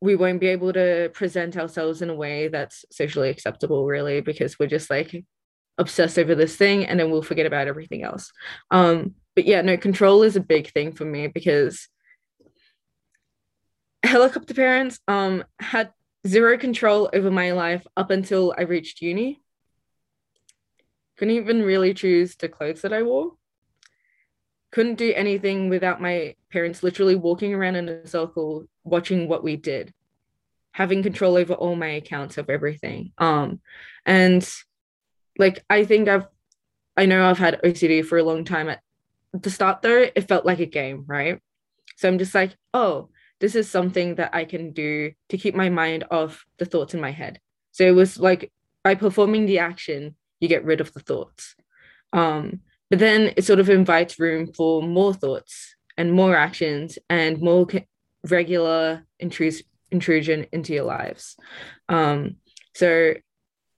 [0.00, 4.58] we won't be able to present ourselves in a way that's socially acceptable really because
[4.58, 5.24] we're just like
[5.78, 8.30] obsessed over this thing and then we'll forget about everything else.
[8.70, 11.88] Um but yeah no control is a big thing for me because
[14.02, 15.92] helicopter parents um had
[16.26, 19.40] zero control over my life up until i reached uni.
[21.16, 23.32] Couldn't even really choose the clothes that i wore
[24.72, 29.56] couldn't do anything without my parents literally walking around in a circle watching what we
[29.56, 29.92] did
[30.72, 33.12] having control over all my accounts of everything.
[33.18, 33.60] Um
[34.06, 34.48] and
[35.38, 36.26] like i think i've
[36.96, 38.68] i know i've had ocd for a long time.
[38.68, 38.80] At
[39.32, 41.40] the start though it felt like a game right?
[41.96, 45.70] So i'm just like oh this is something that i can do to keep my
[45.70, 47.40] mind off the thoughts in my head.
[47.72, 48.52] So it was like
[48.82, 51.56] by performing the action you get rid of the thoughts.
[52.12, 57.40] Um but then it sort of invites room for more thoughts and more actions and
[57.40, 57.66] more
[58.28, 61.36] regular intrus- intrusion into your lives.
[61.88, 62.36] Um
[62.74, 63.14] so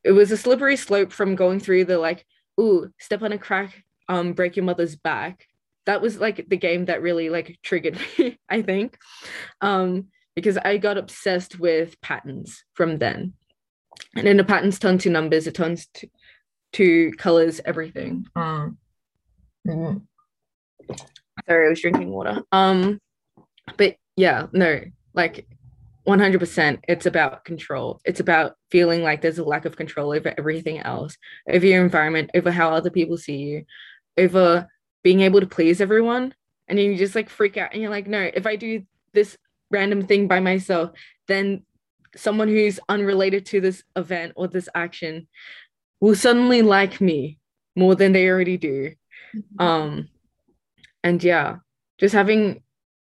[0.05, 2.25] it was a slippery slope from going through the like
[2.61, 5.46] ooh step on a crack um break your mother's back.
[5.87, 8.96] That was like the game that really like triggered me i think.
[9.61, 13.35] Um because i got obsessed with patterns from then.
[14.16, 16.09] And then the patterns turn to numbers it turns to
[16.75, 18.27] to colors everything.
[18.35, 18.79] Um
[19.66, 20.03] mhm.
[21.46, 22.42] sorry i was drinking water.
[22.53, 23.01] Um
[23.77, 24.81] but yeah no
[25.14, 25.46] like
[26.07, 28.01] 100% it's about control.
[28.05, 31.16] It's about feeling like there's a lack of control over everything else
[31.48, 33.64] over your environment over how other people see you
[34.18, 34.68] over
[35.05, 36.35] being able to please everyone.
[36.68, 39.37] And then you just like freak out and you're like no if i do this
[39.70, 40.90] random thing by myself
[41.29, 41.62] then
[42.16, 45.27] someone who's unrelated to this event or this action
[46.01, 47.38] will suddenly like me
[47.77, 48.92] more than they already do
[49.59, 50.09] um
[51.03, 51.57] and yeah
[51.99, 52.62] just having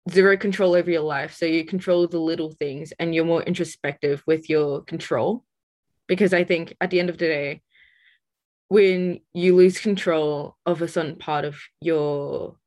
[0.10, 1.34] zero control over your life.
[1.36, 5.44] So you control the little things and you're more introspective with your control.
[6.08, 7.62] Because i think at the end of the day
[8.68, 12.58] when you lose control of a certain part of your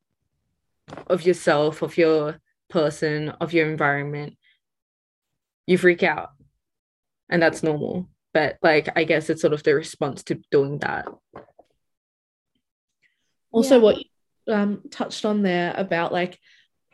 [1.06, 4.36] of yourself of your person of your environment
[5.66, 6.30] you freak out.
[7.30, 8.08] And that's normal.
[8.34, 11.06] But like i guess it's sort of the response to doing that
[13.50, 13.82] also Yeah.
[13.82, 14.04] what you
[14.48, 16.38] um touched on there about like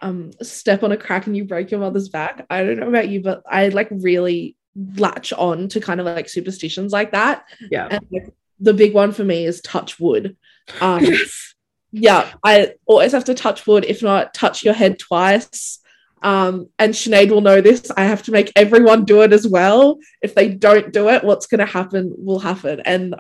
[0.03, 2.45] um step on a crack and you break your mother's back.
[2.51, 4.57] I don't know about you but i like really
[4.97, 7.45] latch on to kind of like superstitions like that.
[7.71, 7.87] Yeah.
[7.91, 10.37] And like, the big one for me is touch wood.
[10.81, 11.55] Um yes
[11.97, 15.79] yeah i always have to touch wood if not touch your head twice.
[16.23, 17.89] Um and Sinead will know this.
[17.97, 19.99] I have to make everyone do it as well.
[20.23, 22.81] If they don't do it what's going to happen will happen.
[22.81, 23.15] And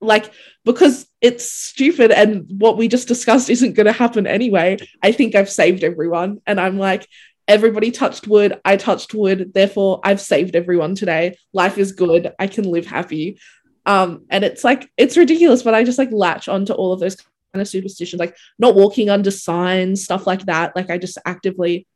[0.00, 0.32] like
[0.64, 4.76] because it's stupid and what we just discussed isn't going to happen anyway.
[5.02, 7.08] I think i've saved everyone and i'm like
[7.46, 11.36] everybody touched wood i touched wood therefore i've saved everyone today.
[11.52, 13.38] Life is good i can live happy.
[13.86, 17.16] Um and it's like it's ridiculous but i just like latch onto all of those
[17.16, 20.76] kind of superstitions like not walking under signs stuff like that.
[20.76, 21.86] Like i just actively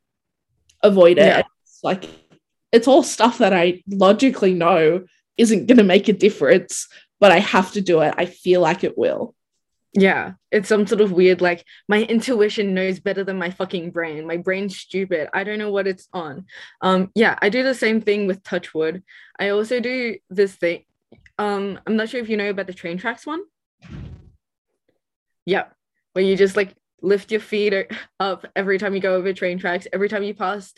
[0.83, 1.27] avoid it.
[1.27, 1.43] Yeah.
[1.65, 2.09] it's like
[2.71, 5.05] it's all stuff that i logically know
[5.37, 6.89] isn't going to make a difference
[7.21, 9.35] but i have to do it i feel like it will
[9.95, 14.27] Yeah, it's some sort of weird, like my intuition knows better than my fucking brain.
[14.27, 15.29] My brain's stupid.
[15.33, 16.45] I don't know what it's on.
[16.83, 19.03] Um, yeah, I do the same thing with Touchwood.
[19.41, 20.85] I also do this thing.
[21.39, 23.43] Um, I'm not sure if you know about the train tracks one.
[25.47, 25.75] Yep,
[26.13, 27.75] where you just like lift your feet
[28.21, 29.89] up every time you go over train tracks.
[29.93, 30.75] Every time you pass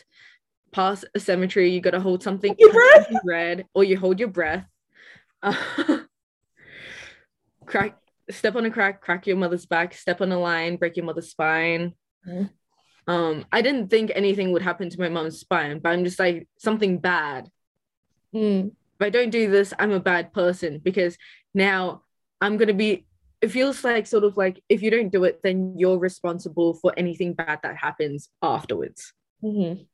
[0.71, 2.55] pass a cemetery, you gotta hold something
[3.25, 4.65] red, or you hold your breath.
[7.71, 7.97] crack
[8.29, 11.31] step on a crack, crack your mother's back, step on a line, break your mother's
[11.31, 11.93] spine.
[12.27, 12.49] Mhm.
[13.07, 16.47] Um, I didn't think anything would happen to my mom's spine, but I'm just like
[16.57, 17.49] something bad.
[18.33, 18.67] Mm.
[18.69, 21.17] If I don't do this, I'm a bad person because
[21.53, 22.03] now
[22.39, 23.05] I'm gonna be
[23.41, 26.93] it feels like sort of like if you don't do it, then you're responsible for
[26.95, 29.13] anything bad that happens afterwards.
[29.43, 29.87] Mhm.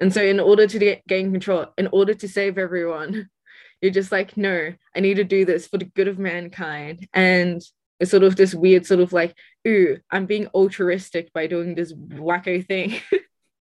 [0.00, 3.30] And so, in order to get, gain control, in order to save everyone,
[3.80, 7.08] you're just like, no, I need to do this for the good of mankind.
[7.12, 7.62] And
[8.00, 9.34] it's sort of this weird, sort of like,
[9.66, 13.00] ooh, I'm being altruistic by doing this wacko thing.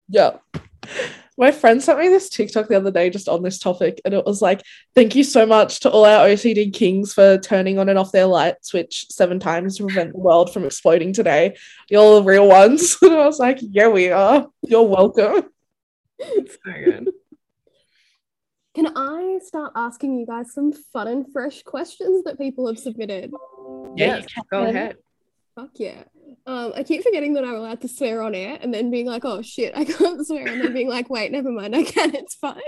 [0.10, 0.38] Yeah.
[1.38, 4.26] My friend sent me this TikTok the other day just on this topic, and it
[4.26, 4.62] was like,
[4.96, 8.26] Thank you so much to all our OCD kings for turning on and off their
[8.26, 11.56] light switch seven times to prevent the world from exploding today.
[11.90, 12.98] You're the real ones.
[13.02, 14.48] And I was like, Yeah, we are.
[14.64, 15.50] You're welcome.
[16.20, 17.10] it's so good.
[18.78, 23.34] Can I start asking you guys some fun and fresh questions that people have submitted?
[23.96, 24.98] Yes, go ahead.
[25.56, 26.04] Fuck yeah.
[26.46, 29.26] Um, I keep forgetting that I'm allowed to swear on air and then being like,
[29.26, 30.48] oh shit, I can't swear.
[30.48, 32.62] And then being like, wait, never mind, I can, it's fine.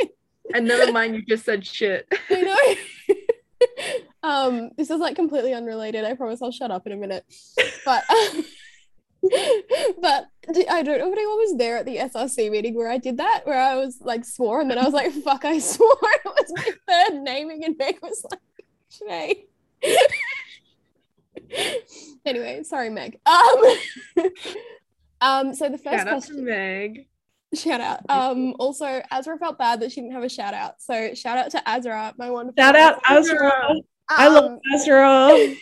[0.51, 2.07] And never mind, you just said shit.
[2.31, 3.15] I know.
[4.23, 6.05] um, this is like completely unrelated.
[6.05, 7.23] I promise I'll shut up in a minute.
[7.85, 8.03] But
[10.01, 12.97] but d- I don't know if anyone was there at the SRC meeting where I
[12.97, 15.97] did that, where I was like swore and then I was like, fuck, I swore.
[16.01, 18.39] It was my third naming and Meg was like,
[18.89, 19.45] Shay.
[22.25, 23.19] anyway, sorry, Meg.
[23.25, 23.63] Um,
[25.21, 27.07] um, so the first Shout out to question Meg.
[27.53, 28.01] shout out.
[28.09, 30.81] Um, also Azra felt bad that she didn't have a shout out.
[30.81, 33.75] So shout out to Azra, my wonderful Shout out Azra.
[34.09, 35.55] I love um, Azra.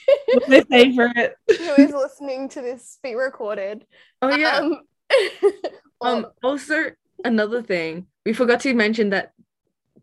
[0.47, 1.35] my favorite.
[1.49, 3.85] who is listening to this be recorded.
[4.21, 4.57] Oh, yeah.
[4.57, 4.81] Um,
[6.01, 6.91] Um, also
[7.23, 9.31] another thing, we forgot to mention that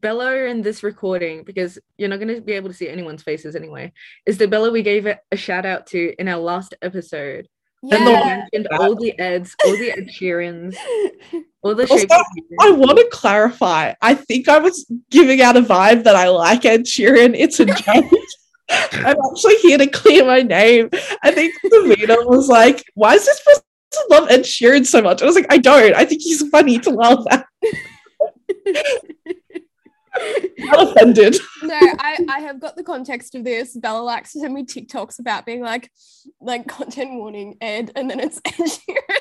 [0.01, 3.93] Bella in this recording, because you're not gonna be able to see anyone's faces anyway,
[4.27, 7.49] is the Bella we gave a shout out to in our last episode.
[7.91, 8.47] And we yeah.
[8.53, 10.77] mentioned all the Eds, all the Ed Sheerans,
[11.63, 12.15] all the Also, shapes.
[12.61, 13.95] I want to clarify.
[14.01, 17.35] I think I was giving out a vibe that I like Ed Sheeran.
[17.37, 18.05] It's a joke.
[18.71, 20.89] I'm actually here to clear my name.
[21.23, 23.63] I think the Davina was like, why is this person
[24.11, 25.21] love Ed Sheeran so much?
[25.21, 25.95] I was like, I don't.
[25.95, 27.45] I think he's funny to love that.
[30.17, 31.37] I'm offended.
[31.63, 33.77] no, I, I have got the context of this.
[33.77, 35.91] Bella likes to send me TikToks about being like,
[36.45, 39.21] like content warning, Ed, and then it's Ed Sheeran.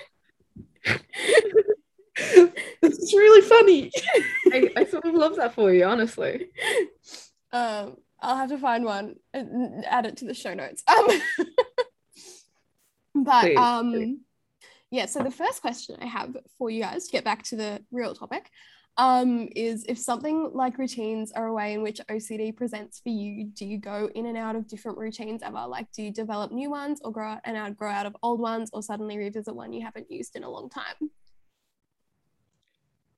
[2.82, 3.92] This is really funny.
[4.52, 6.50] I, I sort of love that for you, honestly.
[7.52, 10.84] Um, I'll have to find one and add it to the show notes.
[10.88, 11.08] Um,
[13.24, 14.18] but Please, um, please.
[14.92, 15.06] yeah.
[15.06, 18.14] So the first question I have for you guys to get back to the real
[18.16, 18.50] topic,
[18.98, 23.46] um, is if something like routines are a way in which OCD presents for you,
[23.46, 25.66] do you go in and out of different routines ever?
[25.68, 28.40] Like, do you develop new ones, or grow out and out grow out of old
[28.40, 31.10] ones, or suddenly revisit one you haven't used in a long time?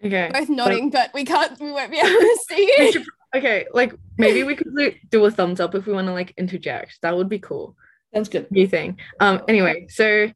[0.03, 0.29] Okay.
[0.33, 1.59] Both nodding, but we can't.
[1.59, 2.91] We won't be able to see We you.
[2.91, 6.13] should- okay, like maybe we could like, do a thumbs up if we want to
[6.13, 6.99] like interject.
[7.01, 7.75] That would be cool.
[8.13, 8.49] Sounds good.
[8.51, 8.97] new thing.
[9.19, 10.31] Um, anyway, so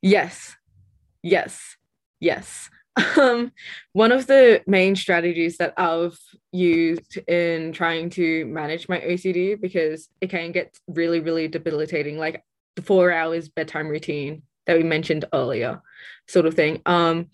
[0.00, 0.56] yes,
[1.22, 1.76] yes,
[2.18, 2.70] yes.
[3.16, 3.52] Um,
[3.92, 6.18] one of the main strategies that I've
[6.52, 12.44] used in trying to manage my OCD because it can get really, really debilitating, like
[12.76, 15.82] the four hours bedtime routine that we mentioned earlier,
[16.26, 16.80] sort of thing.
[16.86, 17.28] Um,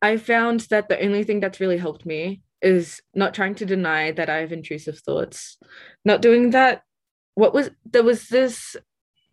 [0.00, 4.12] I found that the only thing that's really helped me is not trying to deny
[4.12, 5.58] that I have intrusive thoughts,
[6.04, 6.82] not doing that
[7.38, 8.76] what was there was this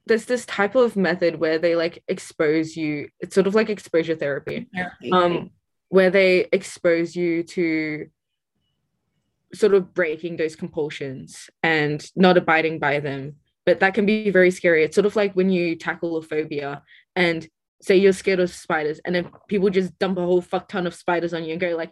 [0.08, 4.16] there's this type of method where they like expose you it's sort of like exposure
[4.16, 4.68] therapy.
[5.12, 5.52] Um
[5.90, 8.08] where they expose you to
[9.54, 13.36] sort of breaking those compulsions and not abiding by them.
[13.66, 14.84] But that can be very scary.
[14.84, 16.84] It's sort of like when you tackle a phobia
[17.16, 17.48] and
[17.82, 20.94] say you're scared of spiders and then people just dump a whole fuck ton of
[20.94, 21.92] spiders on you and go like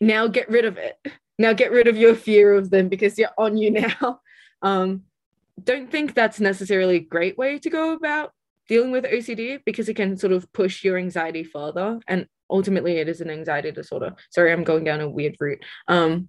[0.00, 0.96] now get rid of it.
[1.38, 3.70] Now get rid of your fear of them because you're on you
[4.00, 4.20] now.
[4.62, 5.04] Um
[5.62, 8.32] don't think that's necessarily a great way to go about
[8.68, 13.08] dealing with OCD because it can sort of push your anxiety further and ultimately it
[13.08, 14.14] is an anxiety disorder.
[14.30, 15.64] Sorry, I'm going down a weird route.
[15.88, 16.28] Um,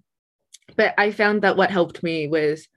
[0.75, 2.67] but I found that what helped me was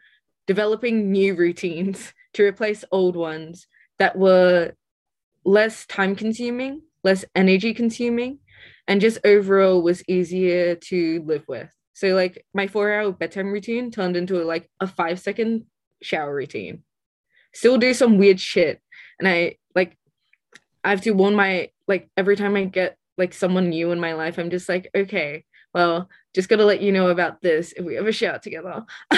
[0.46, 3.66] developing new routines to replace old ones
[3.98, 4.72] that were
[5.44, 8.38] less time consuming, less energy consuming,
[8.88, 11.70] and just overall was easier to live with.
[11.94, 15.64] So like my four hour bedtime routine turned into like a five second
[16.04, 16.82] shower routine.
[17.52, 18.80] Still do some weird shit.
[19.18, 19.96] And I like
[20.82, 24.14] I have to warn my like every time I get like someone new in my
[24.14, 27.96] life, I'm just like, okay, well, just gonna let you know about this if we
[27.96, 28.84] ever shower together.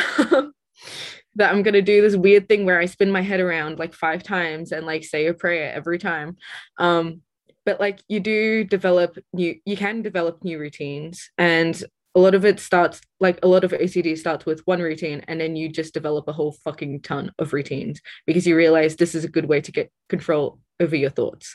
[1.37, 4.23] that I'm gonna do this weird thing where I spin my head around like five
[4.23, 6.37] times and like say a prayer every time.
[6.79, 7.23] Um,
[7.65, 11.83] but like you do develop new, you can develop new routines, and
[12.17, 15.39] a lot of it starts like a lot of OCD starts with one routine, and
[15.39, 19.23] then you just develop a whole fucking ton of routines because you realize this is
[19.23, 21.55] a good way to get control over your thoughts.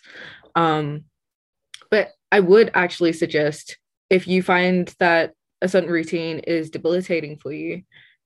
[0.56, 1.06] Um,
[1.90, 3.80] but I would actually suggest
[4.12, 7.82] if you find that a certain routine is debilitating for you,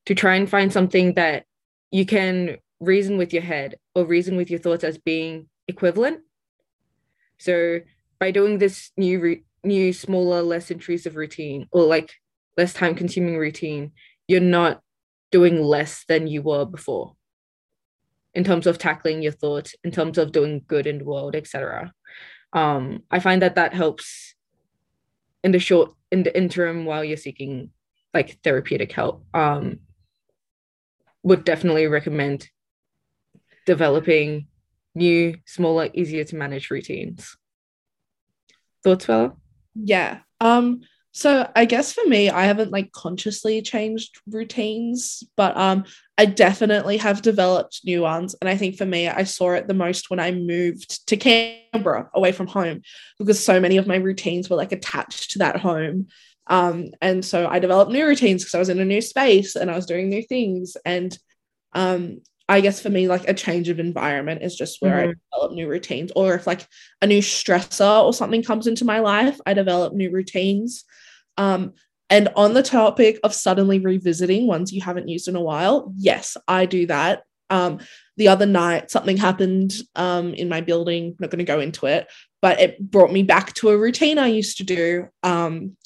[0.05, 1.45] to try and find something that
[1.91, 6.19] you can reason with your head or reason with your thoughts as being equivalent.
[7.37, 7.79] So
[8.19, 12.13] by doing this new re- new smaller less intrusive routine or like
[12.57, 13.91] less time consuming routine,
[14.27, 14.81] you're not
[15.31, 17.15] doing less than you were before
[18.33, 21.93] in terms of tackling your thoughts, in terms of doing good in the world, etc.
[22.53, 24.35] Um, I find that that helps
[25.43, 27.71] in the short in the interim while you're seeking
[28.13, 29.25] like therapeutic help.
[29.33, 29.79] Um,
[31.23, 32.47] would definitely recommend
[33.65, 34.47] developing
[34.93, 37.35] new, smaller, easier to manage routines.
[38.83, 39.33] Thoughts, Bella?
[39.73, 40.19] Yeah.
[40.39, 40.81] Um,
[41.15, 45.85] so I guess for me, I haven't like consciously changed routines, but um
[46.17, 48.35] I definitely have developed new ones.
[48.41, 52.09] And I think for me, I saw it the most when I moved to Canberra
[52.13, 52.81] away from home
[53.17, 56.07] because so many of my routines were like attached to that home.
[56.47, 59.71] Um, and so I developed new routines because I was in a new space and
[59.71, 60.75] I was doing new things.
[60.85, 61.17] And
[61.71, 65.09] um, I guess for me, like a change of environment is just where mm-hmm.
[65.11, 66.11] I develop new routines.
[66.13, 66.67] Or if like
[67.01, 70.83] a new stressor or something comes into my life, I develop new routines.
[71.37, 71.73] Um,
[72.09, 76.37] and on the topic of suddenly revisiting ones you haven't used in a while, yes,
[76.47, 77.23] I do that.
[77.49, 77.79] Um,
[78.17, 81.15] the other night, something happened um, in my building.
[81.19, 82.07] Not going to go into it,
[82.41, 85.07] but it brought me back to a routine I used to do.
[85.23, 85.77] Um,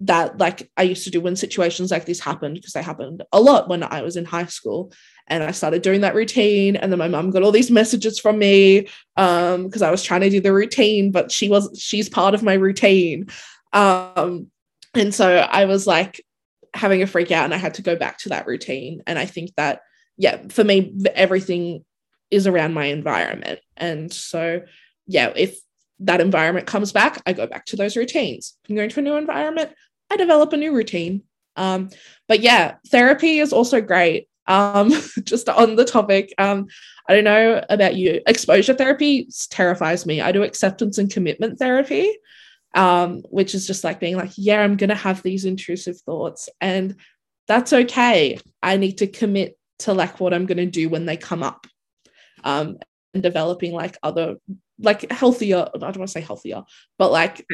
[0.00, 3.40] that like I used to do when situations like this happened because they happened a
[3.40, 4.92] lot when I was in high school
[5.26, 8.38] and I started doing that routine and then my mum got all these messages from
[8.38, 12.32] me um because I was trying to do the routine but she was she's part
[12.32, 13.26] of my routine
[13.74, 14.50] um
[14.94, 16.24] and so I was like
[16.74, 19.26] having a freak out and I had to go back to that routine and I
[19.26, 19.80] think that
[20.16, 21.84] yeah for me everything
[22.30, 24.62] is around my environment and so
[25.06, 25.58] yeah if
[26.00, 28.56] that environment comes back, I go back to those routines.
[28.68, 29.70] I'm going to a new environment,
[30.10, 31.22] I develop a new routine.
[31.56, 31.90] Um,
[32.26, 34.28] but yeah, therapy is also great.
[34.46, 34.90] Um,
[35.24, 36.66] just on the topic, um,
[37.08, 38.20] I don't know about you.
[38.26, 40.20] Exposure therapy terrifies me.
[40.20, 42.16] I do acceptance and commitment therapy,
[42.74, 46.96] um, which is just like being like, yeah, I'm gonna have these intrusive thoughts, and
[47.48, 48.38] that's okay.
[48.62, 51.66] I need to commit to like what I'm gonna do when they come up.
[52.42, 52.78] Um,
[53.12, 54.36] and developing like other
[54.78, 56.62] like healthier, I don't want to say healthier,
[56.98, 57.46] but like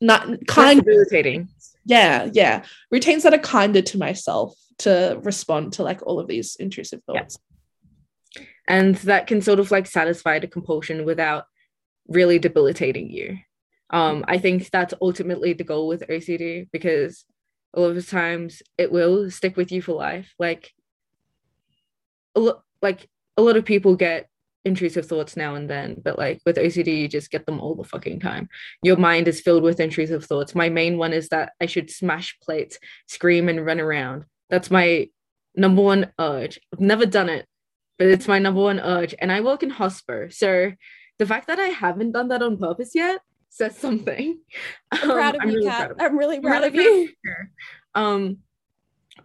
[0.00, 1.48] not kind of irritating.
[1.84, 2.64] Yeah, yeah.
[2.90, 7.38] Routines that are kinder to myself to respond to like all of these intrusive thoughts.
[8.36, 8.42] Yeah.
[8.68, 11.44] And that can sort of like satisfy the compulsion without
[12.06, 13.38] really debilitating you.
[13.90, 17.24] Um, I think that's ultimately the goal with OCD because
[17.74, 20.32] a lot of times it will stick with you for life.
[20.38, 20.72] Like
[22.34, 24.28] a lot like a lot of people get
[24.64, 27.84] intrusive thoughts now and then, but like with OCD, you just get them all the
[27.84, 28.48] fucking time.
[28.82, 30.54] Your mind is filled with intrusive thoughts.
[30.54, 34.24] My main one is that I should smash plates, scream, and run around.
[34.50, 35.08] That's my
[35.54, 36.60] number one urge.
[36.72, 37.46] I've never done it,
[37.98, 39.14] but it's my number one urge.
[39.18, 40.32] And I work in hospo.
[40.32, 40.72] So
[41.18, 44.38] the fact that I haven't done that on purpose yet says something.
[44.92, 45.90] I'm proud of you, really Cat.
[45.92, 47.08] Of I'm really proud really of you.
[47.94, 48.38] Um,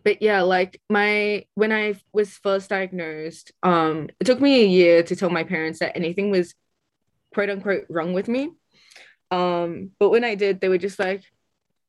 [0.03, 5.03] but yeah like my when i was first diagnosed um it took me a year
[5.03, 6.53] to tell my parents that anything was
[7.33, 8.51] quote unquote wrong with me
[9.31, 11.23] um but when i did they were just like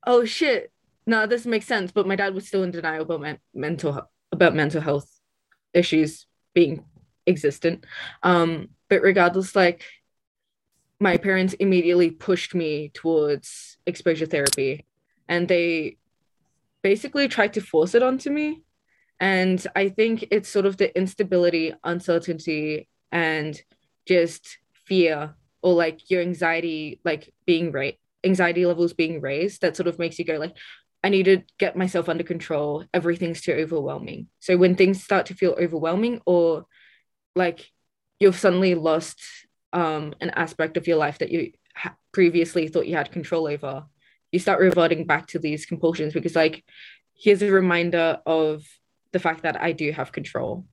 [0.07, 0.73] oh shit
[1.07, 4.55] no this makes sense but my dad was still in denial about my mental about
[4.55, 5.09] mental health
[5.73, 6.85] issues being
[7.27, 7.85] existent
[8.23, 9.85] um but regardless like
[11.05, 14.87] my parents immediately pushed me towards exposure therapy
[15.29, 15.99] and they
[16.83, 18.63] basically tried to force it onto me.
[19.21, 23.61] And I think it's sort of the instability, uncertainty, and
[24.07, 29.89] just fear or like your anxiety, like being right, anxiety levels being raised that sort
[29.89, 30.57] of makes you go like,
[31.03, 32.87] I need to get myself under control.
[32.95, 34.29] Everything's too overwhelming.
[34.41, 36.65] So when things start to feel overwhelming or
[37.37, 37.71] like
[38.21, 39.21] you've suddenly lost
[39.75, 43.85] um an aspect of your life that you ha- previously thought you had control over
[44.35, 46.65] you start reverting back to these compulsions because like
[47.15, 48.65] here's a reminder of
[49.13, 50.67] the fact that I do have control.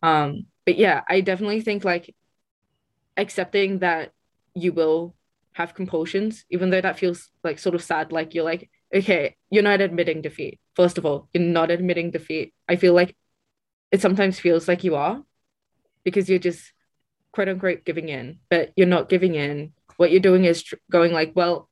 [0.00, 2.14] Um but yeah I definitely think like
[3.16, 4.12] accepting that
[4.54, 5.16] you will
[5.54, 9.64] have compulsions even though that feels like sort of sad like you're like okay you're
[9.64, 10.60] not admitting defeat.
[10.76, 12.54] First of all you're not admitting defeat.
[12.68, 13.16] I feel like
[13.90, 15.24] it sometimes feels like you are
[16.04, 16.72] because you're just
[17.32, 19.72] quote unquote giving in, but you're not giving in.
[19.96, 21.68] What you're doing is tr- going like, well,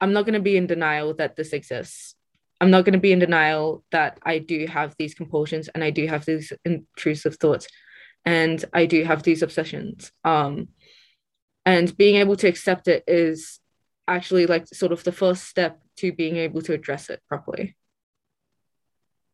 [0.00, 2.14] I'm not going to be in denial that this exists.
[2.60, 5.90] I'm not going to be in denial that I do have these compulsions and I
[5.90, 7.68] do have these intrusive thoughts
[8.24, 10.10] and I do have these obsessions.
[10.24, 10.68] Um,
[11.64, 13.60] and being able to accept it is
[14.06, 17.76] actually like sort of the first step to being able to address it properly.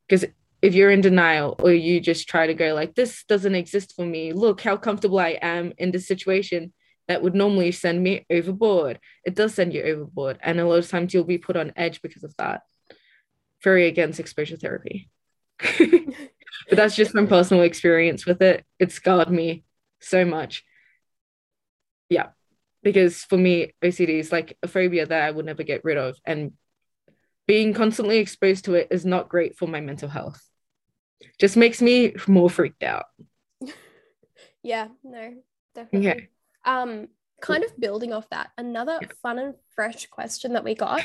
[0.06, 0.26] Because
[0.64, 4.06] if you're in denial or you just try to go like this doesn't exist for
[4.06, 4.32] me.
[4.32, 6.72] Look how comfortable i am in this situation.
[7.06, 8.98] That would normally send me overboard.
[9.26, 12.00] It does send you overboard and a lot of times you'll be put on edge
[12.00, 12.62] because of that.
[13.62, 15.10] Very against exposure therapy.
[16.70, 18.64] But that's just from personal experience with it.
[18.78, 19.64] It scarred me
[20.00, 20.64] so much.
[22.08, 22.28] Yeah.
[22.82, 26.16] Because for me ocd is like a phobia that i would never get rid of
[26.24, 26.52] and
[27.46, 30.40] being constantly exposed to it is not great for my mental health
[31.38, 33.06] just makes me more freaked out.
[34.62, 35.34] yeah, no,
[35.74, 36.10] definitely.
[36.10, 36.28] Okay.
[36.64, 37.08] Um,
[37.40, 39.08] kind of building off that, another yeah.
[39.22, 41.02] fun and fresh question that we got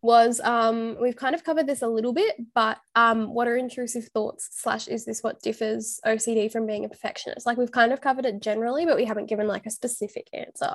[0.00, 4.08] was um we've kind of covered this a little bit, but um, what are intrusive
[4.08, 7.46] thoughts slash is this what differs OCD from being a perfectionist?
[7.46, 10.74] Like we've kind of covered it generally, but we haven't given like a specific answer.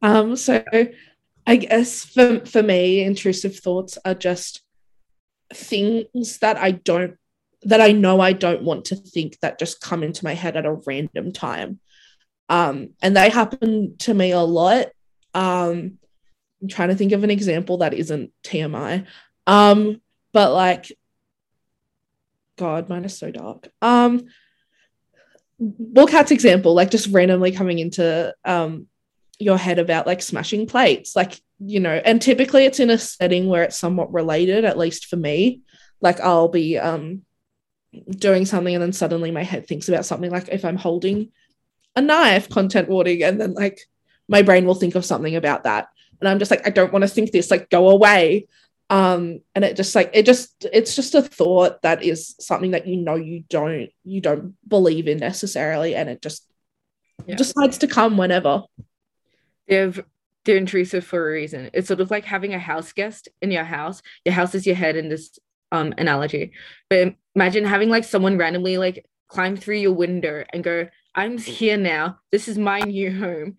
[0.00, 0.64] Um, so
[1.46, 4.62] I guess for for me, intrusive thoughts are just
[5.56, 7.16] things that I don't
[7.64, 10.66] that I know I don't want to think that just come into my head at
[10.66, 11.78] a random time.
[12.48, 14.88] Um, and they happen to me a lot.
[15.32, 15.98] Um,
[16.60, 19.06] I'm trying to think of an example that isn't TMI.
[19.46, 20.00] Um,
[20.32, 20.90] but like,
[22.56, 23.68] God, mine is so dark.
[23.80, 24.22] Um,
[25.58, 28.88] well, example, like just randomly coming into um
[29.38, 31.16] your head about like smashing plates.
[31.16, 35.06] Like you know, and typically it's in a setting where it's somewhat related, at least
[35.06, 35.60] for me.
[36.00, 37.22] Like I'll be um
[38.08, 41.30] doing something and then suddenly my head thinks about something like if I'm holding
[41.94, 43.80] a knife, content warning, and then like
[44.28, 45.88] my brain will think of something about that.
[46.20, 48.46] And I'm just like, I don't want to think this, like go away.
[48.88, 52.86] Um, and it just like it just it's just a thought that is something that
[52.86, 56.46] you know you don't you don't believe in necessarily, and it just
[57.26, 57.36] yeah.
[57.36, 58.64] decides to come whenever.
[59.68, 60.02] They've
[60.44, 61.70] they're intrusive for a reason.
[61.72, 64.02] It's sort of like having a house guest in your house.
[64.24, 65.38] Your house is your head in this
[65.70, 66.52] um analogy.
[66.90, 71.76] But imagine having like someone randomly like climb through your window and go, I'm here
[71.76, 72.18] now.
[72.30, 73.56] This is my new home.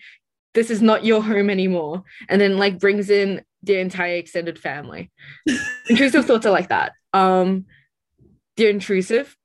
[0.53, 2.03] This is not your home anymore.
[2.29, 5.11] And then like brings in the entire extended family.
[5.89, 6.93] intrusive thoughts are like that.
[7.13, 7.65] Um
[8.57, 9.35] they're intrusive.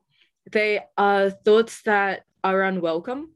[0.51, 3.33] They are thoughts that are unwelcome.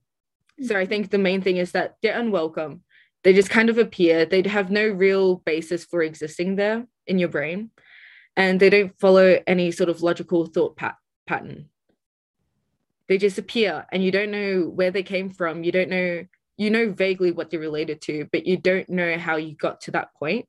[0.62, 2.82] So I think the main thing is that they're unwelcome
[3.24, 4.24] they just kind of appear.
[4.24, 7.70] They'd have no real basis for existing there in your brain
[8.36, 10.96] and they don't follow any sort of logical thought pat-
[11.26, 11.68] pattern.
[13.08, 15.64] They just appear and you don't know where they came from.
[15.64, 16.24] You don't know
[16.58, 19.92] you know vaguely what they're related to but you don't know how you got to
[19.92, 20.46] that point.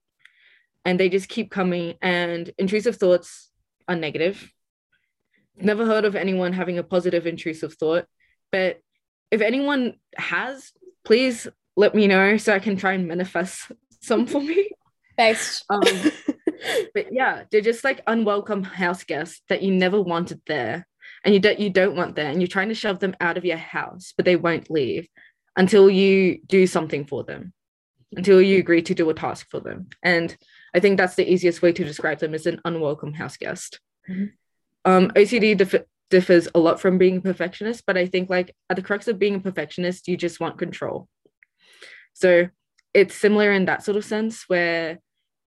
[0.85, 3.51] And they just keep coming and intrusive thoughts
[3.87, 4.51] are negative.
[5.55, 8.05] Never heard of anyone having a positive intrusive thought
[8.51, 8.79] but
[9.29, 10.71] if anyone has
[11.03, 13.71] please let me know so I can try and manifest
[14.01, 14.69] some for me.
[15.17, 15.65] Based.
[15.69, 15.81] Um,
[16.93, 20.87] but yeah, they're just like unwelcome house guests that you never wanted there,
[21.23, 23.45] and you don't you don't want there, and you're trying to shove them out of
[23.45, 25.07] your house, but they won't leave
[25.55, 27.53] until you do something for them,
[28.15, 29.87] until you agree to do a task for them.
[30.01, 30.35] And
[30.73, 33.79] I think that's the easiest way to describe them as an unwelcome house guest.
[34.09, 34.25] Mm-hmm.
[34.85, 38.75] Um, OCD dif- differs a lot from being a perfectionist, but I think like at
[38.75, 41.07] the crux of being a perfectionist, you just want control
[42.13, 42.49] so
[42.93, 44.99] it's similar in that sort of sense where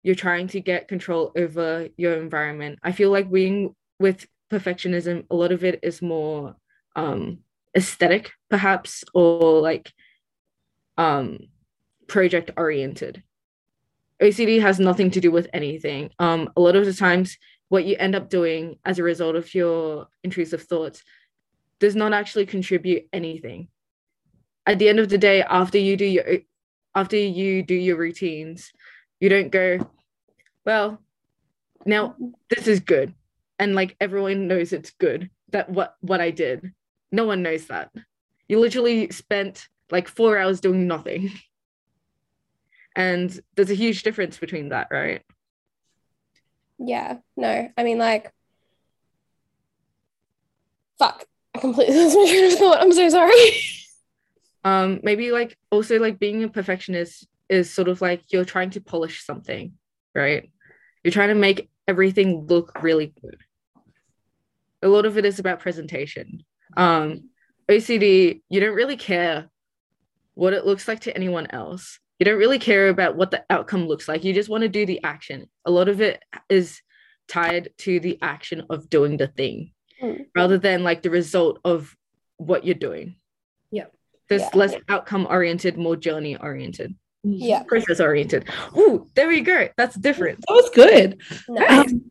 [0.02, 2.78] you're trying to get control over your environment.
[2.82, 6.56] I feel like being with perfectionism, a lot of it is more
[6.94, 7.38] um,
[7.76, 9.92] aesthetic, perhaps, or like
[10.96, 11.48] um,
[12.06, 13.22] project oriented.
[14.22, 16.10] OCD has nothing to do with anything.
[16.18, 17.36] Um, a lot of the times,
[17.68, 21.02] what you end up doing as a result of your intrusive thoughts
[21.80, 23.68] does not actually contribute anything.
[24.64, 26.24] At the end of the day, after you do your
[26.97, 28.72] after you do your routines,
[29.20, 29.78] you don't go,
[30.64, 31.01] well,
[31.84, 32.16] now
[32.51, 33.14] this is good.
[33.59, 36.72] and like everyone knows it's good that what what I did.
[37.12, 37.90] No one knows that.
[38.49, 41.30] You literally spent like four hours doing nothing.
[42.97, 45.22] And there's a huge difference between that, right?
[46.78, 48.32] Yeah, no, I mean, like,
[50.99, 51.24] fuck,
[51.55, 52.80] I completely lost my train of thought.
[52.80, 53.34] I'm so sorry.
[54.66, 58.80] Um, maybe like also like being a perfectionist is sort of like you're trying to
[58.80, 59.74] polish something,
[60.12, 60.50] right?
[61.04, 63.38] You're trying to make everything look really good.
[64.82, 66.44] A lot of it is about presentation.
[66.76, 67.30] Um,
[67.68, 69.48] OCD, you don't really care
[70.34, 72.00] what it looks like to anyone else.
[72.18, 74.24] You don't really care about what the outcome looks like.
[74.24, 75.46] You just want to do the action.
[75.64, 76.80] A lot of it is
[77.28, 80.26] tied to the action of doing the thing Mm.
[80.34, 81.96] rather than like the result of
[82.36, 83.16] what you're doing.
[83.70, 83.86] Yeah.
[84.28, 84.50] There's Yeah.
[84.54, 88.44] less outcome oriented, more journey oriented, Yeah, process oriented.
[88.76, 89.68] Ooh, there we go.
[89.76, 90.44] That's different.
[90.46, 91.20] That was good.
[91.48, 91.92] nice.
[91.92, 92.10] Um,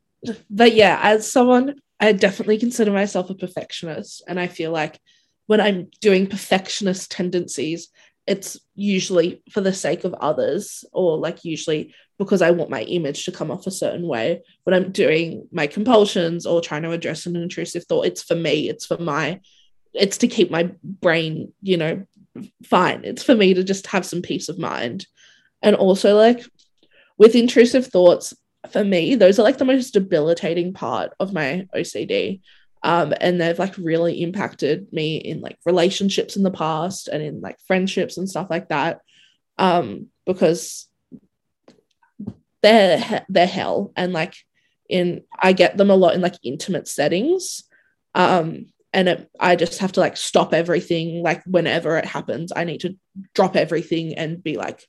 [0.49, 4.23] but yeah, as someone, I definitely consider myself a perfectionist.
[4.27, 4.99] And I feel like
[5.47, 7.89] when I'm doing perfectionist tendencies,
[8.27, 13.25] it's usually for the sake of others, or like usually because I want my image
[13.25, 14.41] to come off a certain way.
[14.63, 18.67] When I'm doing my compulsions or trying to address an intrusive thought, it's for me,
[18.69, 19.41] it's for my,
[19.95, 22.05] it's to keep my brain, you know,
[22.63, 23.01] fine.
[23.03, 25.05] It's for me to just have some peace of mind.
[25.61, 26.45] And also, like
[27.17, 28.33] with intrusive thoughts,
[28.71, 32.41] for me, those are like the most debilitating part of my OCD.
[32.83, 37.41] Um, and they've like really impacted me in like relationships in the past and in
[37.41, 39.01] like friendships and stuff like that.
[39.57, 40.87] Um, because
[42.61, 44.35] they're they're hell, and like
[44.89, 47.63] in I get them a lot in like intimate settings.
[48.13, 51.21] Um, and it, I just have to like stop everything.
[51.21, 52.95] Like whenever it happens, I need to
[53.33, 54.87] drop everything and be like,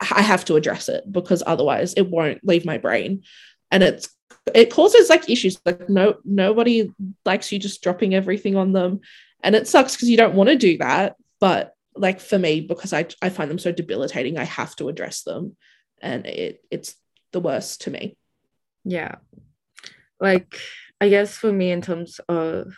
[0.00, 3.24] I have to address it because otherwise it won't leave my brain.
[3.72, 4.08] And it's
[4.54, 5.60] it causes like issues.
[5.66, 6.92] Like no nobody
[7.26, 9.00] likes you just dropping everything on them.
[9.42, 11.16] And it sucks because you don't want to do that.
[11.40, 15.22] But like for me, because I I find them so debilitating, I have to address
[15.22, 15.56] them.
[16.00, 16.94] And it it's
[17.32, 18.16] the worst to me.
[18.84, 19.16] Yeah.
[20.20, 20.60] Like,
[21.00, 22.72] I guess for me, in terms of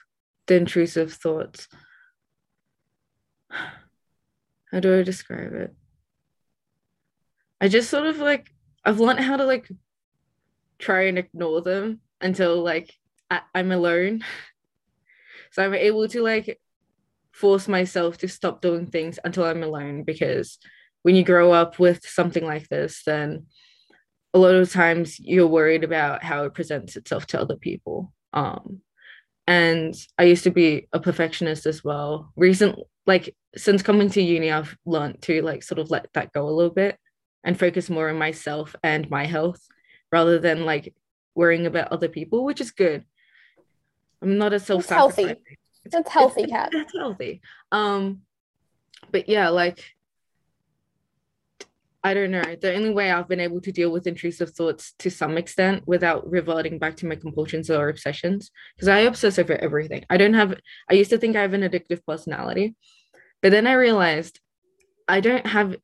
[0.51, 1.69] the intrusive thoughts,
[4.73, 5.73] how do I describe it?
[7.61, 8.51] I just sort of like,
[8.85, 9.71] I've learned how to like
[10.81, 12.93] try and ignore them until like
[13.31, 14.25] I- I'm alone.
[15.53, 16.61] So I'm able to like
[17.33, 20.59] force myself to stop doing things until I'm alone because
[21.03, 23.47] when you grow up with something like this, then
[24.33, 28.13] a lot of times you're worried about how it presents itself to other people.
[28.33, 28.81] Um,
[29.51, 32.33] and I used to be a perfectionist as well.
[32.37, 36.49] Recent, like since coming to uni, I've learned to like sort of let that go
[36.49, 36.97] a little bit
[37.43, 39.61] and focus more on myself and my health
[40.13, 40.95] rather than like
[41.35, 43.05] worrying about other people, which is good.
[44.23, 45.35] I'm not a self healthy.
[45.85, 46.71] That's healthy, Cat.
[46.73, 47.41] That's healthy.
[47.73, 48.21] Um,
[49.11, 49.85] but yeah, like
[52.03, 52.43] I don't know.
[52.61, 56.29] The only way I've been able to deal with intrusive thoughts to some extent without
[56.31, 60.05] reverting back to my compulsions or obsessions, because I obsess over everything.
[60.09, 60.55] I don't have,
[60.91, 62.75] I used to think I have an addictive personality,
[63.43, 64.41] but then I realized
[65.09, 65.77] I don't have,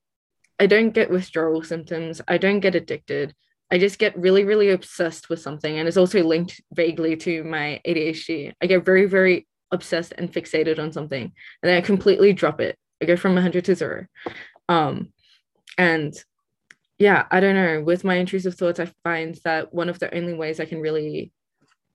[0.59, 2.23] I don't get withdrawal symptoms.
[2.27, 3.35] I don't get addicted.
[3.71, 5.79] I just get really, really obsessed with something.
[5.79, 8.53] And it's also linked vaguely to my ADHD.
[8.63, 12.79] I get very, very obsessed and fixated on something, and then I completely drop it.
[13.03, 14.07] I go from 100 to zero.
[14.69, 15.13] Um,
[15.79, 16.15] and
[16.99, 17.83] yeah, I don't know.
[17.83, 21.33] With my intrusive thoughts, I find that one of the only ways I can really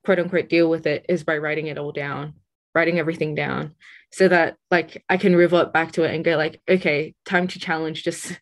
[0.04, 2.34] quote unquote deal with it is by writing it all down,
[2.74, 3.74] writing everything down
[4.12, 7.58] so that like I can revert back to it and go like, okay, time to
[7.58, 8.38] challenge, just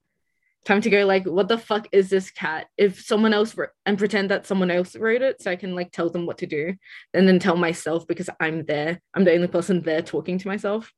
[0.64, 2.66] time to go like, what the fuck is this cat?
[2.76, 5.90] If someone else wrote and pretend that someone else wrote it so I can like
[5.90, 6.74] tell them what to do
[7.14, 9.00] and then tell myself because I'm there.
[9.14, 10.92] I'm the only person there talking to myself.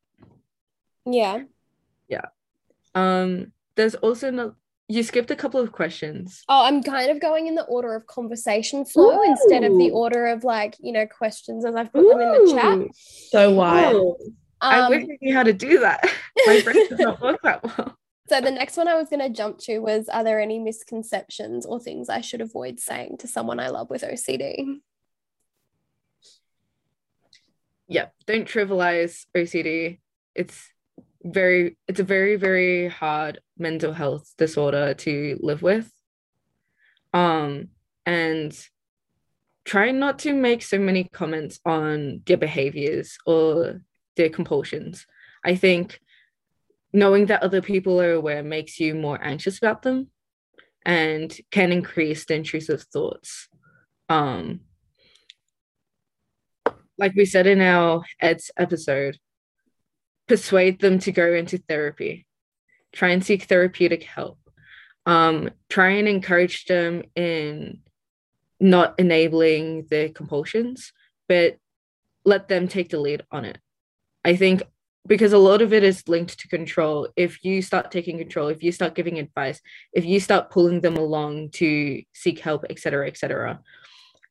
[1.07, 1.45] Yeah.
[2.09, 2.27] Yeah
[2.95, 4.55] um, there's also no
[4.91, 6.43] you skipped a couple of questions.
[6.49, 10.27] Oh, I'm kind of going in the order of conversation flow instead of the order
[10.29, 12.89] of like, you know, questions as I've put them in the chat.
[13.31, 13.85] So why?
[13.85, 14.17] Oh,
[14.63, 16.01] I Um, wish I knew how to do that.
[16.47, 17.99] My brain does not work that well.
[18.31, 21.67] so the next one I was going to jump to was Are there any misconceptions
[21.67, 24.81] or things I should avoid saying to someone I love with OCD?
[27.89, 29.99] Yeah, don't trivialize OCD.
[30.35, 30.71] It's
[31.25, 35.91] very it's a very very hard mental health disorder to live with.
[37.13, 37.69] Um
[38.07, 38.57] and
[39.65, 43.83] try not to make so many comments on their behaviors or
[44.17, 45.07] their compulsions.
[45.45, 46.01] I think
[46.93, 50.11] knowing that other people are aware makes you more anxious about them
[50.85, 53.49] and can increase the intrusive thoughts.
[54.09, 54.61] Um,
[56.97, 59.19] like we said in our Ed's episode,
[60.29, 62.27] persuade them to go into therapy.
[62.93, 64.39] Try and seek therapeutic help.
[65.07, 67.81] Um, try and encourage them in
[68.61, 70.93] not enabling their compulsions,
[71.29, 71.57] but
[72.25, 73.59] let them take the lead on it.
[74.25, 74.63] I think
[75.07, 77.09] because a lot of it is linked to control.
[77.17, 79.61] If you start taking control, if you start giving advice,
[79.93, 83.61] if you start pulling them along to seek help, etc., etc.,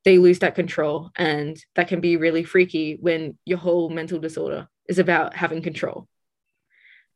[0.05, 4.67] they lose that control, and that can be really freaky when your whole mental disorder
[4.87, 6.07] is about having control.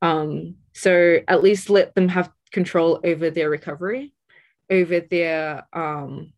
[0.02, 4.14] Um, so at least let them have control over their recovery,
[4.70, 6.34] over their um,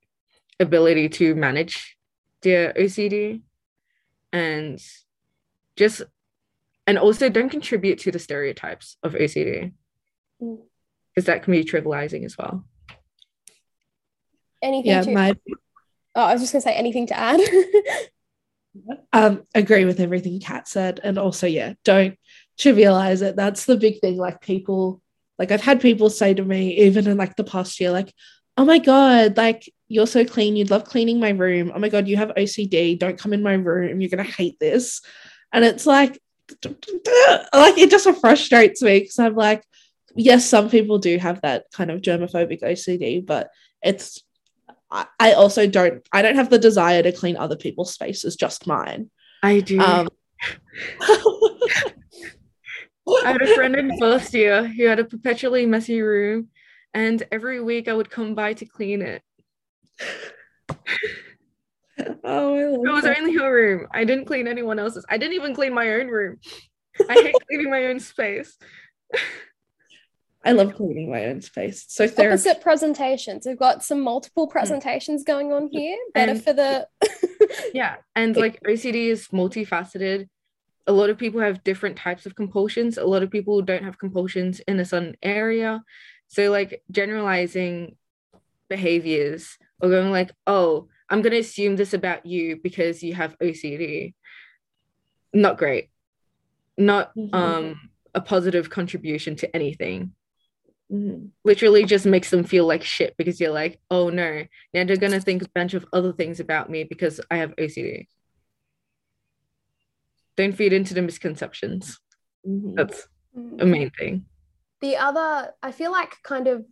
[0.59, 1.97] ability to manage
[2.41, 3.41] their OCD,
[4.31, 4.81] and
[5.75, 6.01] just
[6.86, 9.71] and also don't contribute to the stereotypes of OCD
[10.39, 11.25] because mm.
[11.25, 12.65] that can be trivializing as well.
[14.61, 15.36] Anything yeah, to- my
[16.15, 17.39] Oh, I was just gonna say anything to add.
[19.11, 22.17] um, agree with everything Cat said, and also yeah, don't
[22.57, 23.36] trivialize it.
[23.36, 24.17] That's the big thing.
[24.17, 25.01] Like people,
[25.38, 28.13] like I've had people say to me, even in like the past year, like,
[28.57, 30.55] "Oh my god, like you're so clean.
[30.55, 31.71] You'd love cleaning my room.
[31.74, 32.97] Oh my god, you have OCD.
[32.97, 34.01] Don't come in my room.
[34.01, 35.01] You're gonna hate this."
[35.51, 36.19] And it's like,
[36.65, 39.63] like it just frustrates me because I'm like,
[40.15, 43.49] yes, some people do have that kind of germophobic OCD, but
[43.82, 44.22] it's
[45.19, 49.09] I also don't I don't have the desire to clean other people's spaces, just mine.
[49.41, 49.79] I do.
[49.79, 50.07] Um,
[53.25, 56.49] I had a friend in first year who had a perpetually messy room,
[56.93, 59.21] and every week I would come by to clean it.
[62.23, 63.17] oh, it was that.
[63.17, 63.87] only her room.
[63.91, 65.05] I didn't clean anyone else's.
[65.09, 66.37] I didn't even clean my own room.
[67.09, 68.57] I hate cleaning my own space.
[70.45, 71.85] I love cleaning my own space.
[71.87, 72.33] So therapy.
[72.33, 73.45] Opposite presentations.
[73.45, 74.51] We've got some multiple hmm.
[74.51, 75.97] presentations going on here.
[76.13, 76.87] Better and, for the
[77.73, 77.95] Yeah.
[78.15, 80.27] And like OCD is multifaceted.
[80.85, 82.97] A lot of people have different types of compulsions.
[82.97, 85.81] A lot of people don't have compulsions in a certain area.
[86.27, 87.95] So like generalizing
[88.67, 94.13] behaviors or going like, oh, I'm gonna assume this about you because you have OCD.
[95.33, 95.89] Not great.
[96.77, 97.33] Not mm-hmm.
[97.33, 100.13] um a positive contribution to anything
[100.93, 101.25] mm-hmm.
[101.43, 105.19] literally just makes them feel like shit because you're like, oh no, now they're gonna
[105.19, 108.07] think a bunch of other things about me because I have OCD.
[110.35, 111.99] Don't feed into the misconceptions.
[112.47, 112.75] Mm-hmm.
[112.75, 113.59] That's mm-hmm.
[113.59, 114.25] a main thing.
[114.81, 116.65] The other, I feel like, kind of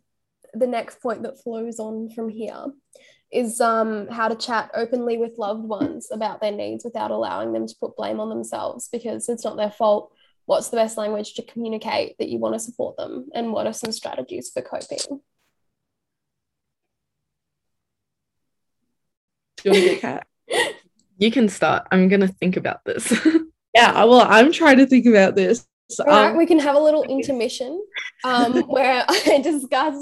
[0.53, 2.65] the next point that flows on from here
[3.32, 7.65] is um, how to chat openly with loved ones about their needs without allowing them
[7.65, 10.11] to put blame on themselves because it's not their fault
[10.52, 13.72] what's the best language to communicate that you want to support them and what are
[13.72, 15.22] some strategies for coping?
[19.58, 20.28] Do you want to cat
[21.18, 21.88] you can start.
[21.91, 23.14] I'm gonna think about this.
[23.74, 25.66] Yeah well i'm trying to think about this.
[25.97, 27.82] All right, um, we can have a little intermission
[28.26, 29.95] um, where i discuss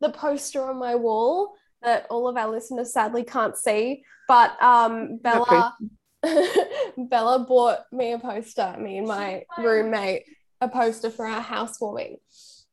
[0.00, 5.18] the poster on my wall that all of our listeners sadly can't see but um,
[5.18, 5.76] bella
[6.96, 10.24] Bella bought me a poster, me and my roommate,
[10.60, 12.16] a poster for our housewarming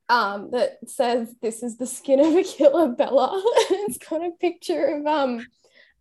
[0.09, 3.41] um, that says, This is the skin of a killer, Bella.
[3.55, 5.45] it's got a picture of, um,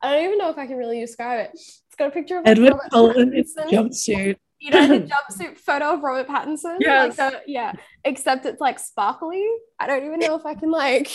[0.02, 1.50] I don't even know if I can really describe it.
[1.54, 4.36] It's got a picture of Edward Cullen jumpsuit.
[4.58, 6.78] You know the jumpsuit photo of Robert Pattinson?
[6.80, 7.18] Yes.
[7.18, 7.72] Like the, yeah.
[8.04, 9.46] Except it's like sparkly.
[9.78, 11.10] I don't even know if I can like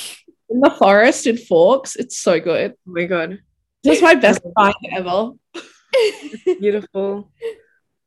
[0.49, 1.95] in the forest in Forks.
[1.95, 2.73] It's so good.
[2.88, 3.39] Oh my god.
[3.84, 5.32] This is my best find ever
[6.60, 7.32] beautiful.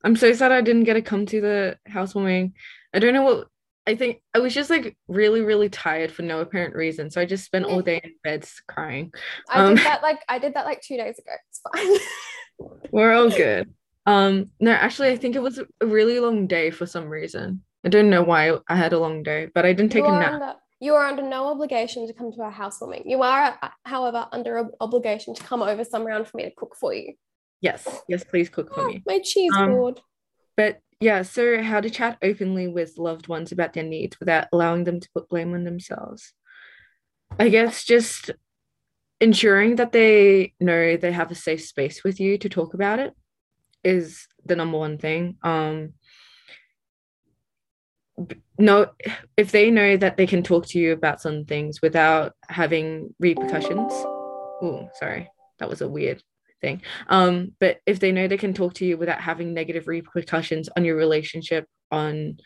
[0.02, 2.54] I'm so sad I didn't get to come to the housewarming.
[2.92, 3.48] I don't know what
[3.86, 7.10] I think I was just like really, really tired for no apparent reason.
[7.10, 9.12] So I just spent all day in bed crying.
[9.48, 11.32] I um, did that like I did that like two days ago.
[11.48, 12.78] It's fine.
[12.90, 13.72] we're all good.
[14.06, 17.62] Um, no, actually I think it was a really long day for some reason.
[17.84, 20.32] I don't know why I had a long day, but I didn't take a nap.
[20.32, 23.02] Under, you are under no obligation to come to our housewarming.
[23.04, 26.76] You are, however, under an obligation to come over some round for me to cook
[26.80, 27.12] for you.
[27.64, 29.02] Yes, yes, please cook for me.
[29.06, 30.00] My cheese um, board.
[30.54, 34.84] But yeah, so how to chat openly with loved ones about their needs without allowing
[34.84, 36.34] them to put blame on themselves.
[37.38, 38.30] I guess just
[39.18, 43.14] ensuring that they know they have a safe space with you to talk about it
[43.82, 45.38] is the number one thing.
[45.42, 45.94] Um,
[48.58, 48.90] no,
[49.38, 53.90] if they know that they can talk to you about some things without having repercussions.
[54.60, 56.22] Oh, sorry, that was a weird
[56.64, 56.82] thing.
[57.08, 60.84] Um, but if they know they can talk to you without having negative repercussions on
[60.84, 62.38] your relationship, on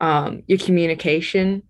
[0.00, 1.62] um, your communication,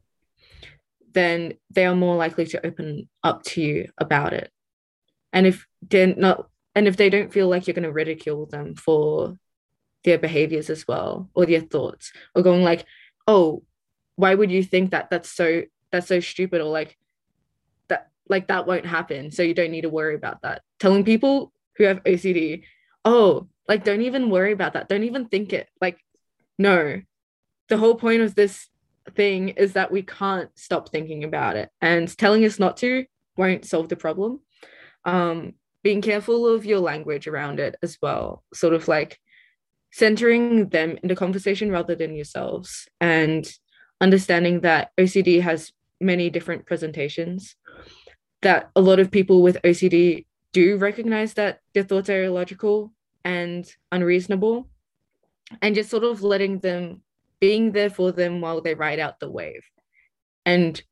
[1.12, 4.50] then they are more likely to open up to you about it.
[5.32, 8.74] And if they're not and if they don't feel like you're going to ridicule them
[8.74, 9.36] for
[10.04, 12.84] their behaviors as well or their thoughts or going like
[13.26, 13.62] oh
[14.16, 16.96] why would you think that that's so that's so stupid or like
[17.88, 21.52] that like that won't happen so you don't need to worry about that telling people
[21.76, 22.62] who have ocd
[23.04, 24.88] oh like don't even worry about that.
[24.88, 25.68] Don't even think it.
[25.80, 25.98] Like
[26.58, 27.00] no.
[27.68, 28.68] The whole point of this
[29.14, 31.70] thing is that we can't stop thinking about it.
[31.80, 33.06] And telling us not to
[33.36, 34.40] won't solve the problem.
[35.04, 38.44] Um being careful of your language around it as well.
[38.54, 39.18] Sort of like
[39.90, 42.88] centering them in the conversation rather than yourselves.
[43.00, 43.50] And
[44.00, 47.56] understanding that OCD has many different presentations.
[48.42, 52.92] That a lot of people with OCD do recognize that their thoughts are illogical
[53.24, 54.68] and unreasonable
[55.60, 57.02] and just sort of letting them
[57.40, 59.64] being there for them while they ride out the wave
[60.44, 60.82] and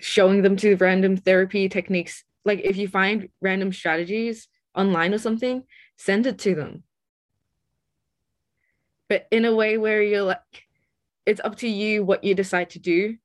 [0.00, 2.24] showing them to random therapy techniques.
[2.44, 5.64] Like if you find random strategies online or something
[5.96, 6.82] send it to them.
[9.08, 10.38] But in a way where you're like
[11.26, 13.16] it's up to you what you decide to do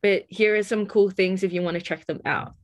[0.00, 2.54] but here are some cool things if you want to check them out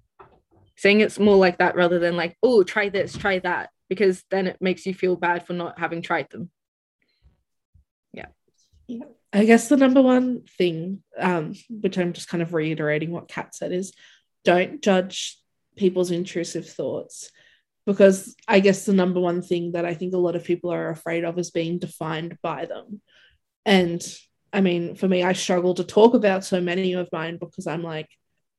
[0.79, 4.47] saying it's more like that rather than like oh try this try that because then
[4.47, 6.51] it makes you feel bad for not having tried them
[8.13, 8.27] yeah
[8.87, 9.05] Yeah.
[9.33, 13.55] i guess the number one thing um, which i'm just kind of reiterating what cat
[13.55, 13.93] said is
[14.45, 15.39] don't judge
[15.77, 17.31] people's intrusive thoughts
[17.89, 20.91] because I guess the number one thing that I think a lot of people are
[20.91, 23.01] afraid of is being defined by them.
[23.65, 24.03] And
[24.53, 27.83] I mean, for me, I struggle to talk about so many of mine because I'm
[27.83, 28.07] like,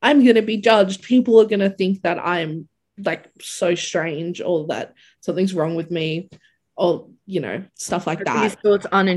[0.02, 1.04] I'm going to be judged.
[1.04, 5.92] People are going to think that I'm like so strange or that something's wrong with
[5.92, 6.30] me
[6.76, 8.42] or, you know, stuff like that.
[8.44, 9.10] These thoughts aren't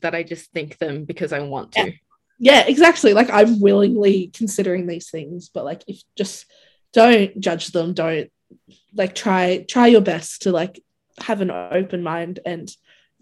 [0.00, 1.86] that I just think them because I want to.
[1.86, 1.90] Yeah.
[2.38, 3.14] yeah, exactly.
[3.14, 6.46] Like I'm willingly considering these things, but like if just
[6.92, 8.30] don't judge them don't
[8.94, 10.82] like try try your best to like
[11.20, 12.70] have an open mind and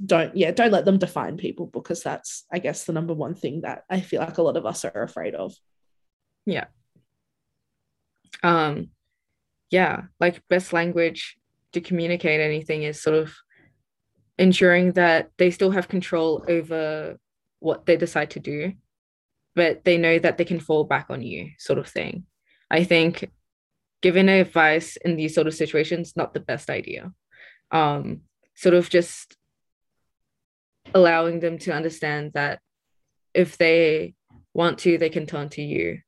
[0.05, 3.63] don't yeah don't let them define people because that's i guess the number one thing
[3.63, 5.55] that i feel like a lot of us are afraid of
[6.45, 6.67] yeah
[8.43, 8.89] um
[9.71, 11.37] yeah like best language
[11.73, 13.35] to communicate anything is sort of
[14.39, 17.19] ensuring that they still have control over
[17.61, 18.73] what they decide to do
[19.57, 22.25] but they know that they can fall back on you sort of thing.
[22.71, 23.31] I think
[24.03, 27.11] giving advice in these sort of situations not the best idea.
[27.73, 28.21] Um
[28.55, 29.37] sort of just
[30.95, 32.61] allowing them to understand that
[33.35, 34.15] if they
[34.55, 36.01] want to they can turn to you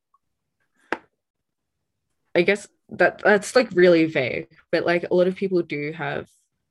[2.38, 6.26] i guess that that's like really vague but like a lot of people do have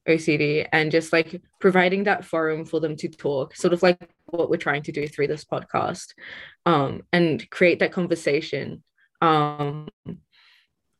[0.07, 4.49] OCD and just like providing that forum for them to talk, sort of like what
[4.49, 6.13] we're trying to do through this podcast,
[6.65, 8.82] um, and create that conversation
[9.22, 9.89] um,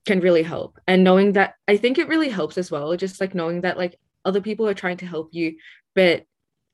[0.06, 0.78] can really help.
[0.88, 3.96] And knowing that i think it really helps as well just like knowing that like
[4.26, 5.56] other people are trying to help you
[5.96, 6.26] but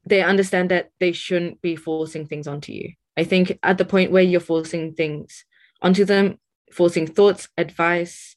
[0.06, 2.94] they understand that they shouldn't be forcing things onto you.
[3.16, 5.46] I think at the point where you're forcing things
[5.82, 6.40] onto them
[6.74, 8.36] forcing thoughts advice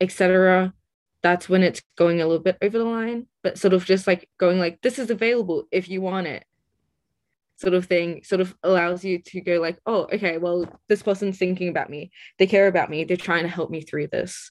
[0.00, 0.72] etc
[1.22, 4.28] that's when it's going a little bit over the line but sort of just like
[4.38, 6.44] going like this is available if you want it
[7.56, 11.38] sort of thing sort of allows you to go like oh okay well this person's
[11.38, 12.10] thinking about me.
[12.38, 13.04] They care about me.
[13.04, 14.50] They're trying to help me through this.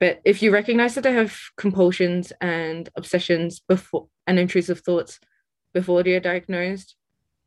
[0.00, 5.20] But if you recognize that they have compulsions and obsessions before and intrusive thoughts
[5.72, 6.96] before they're diagnosed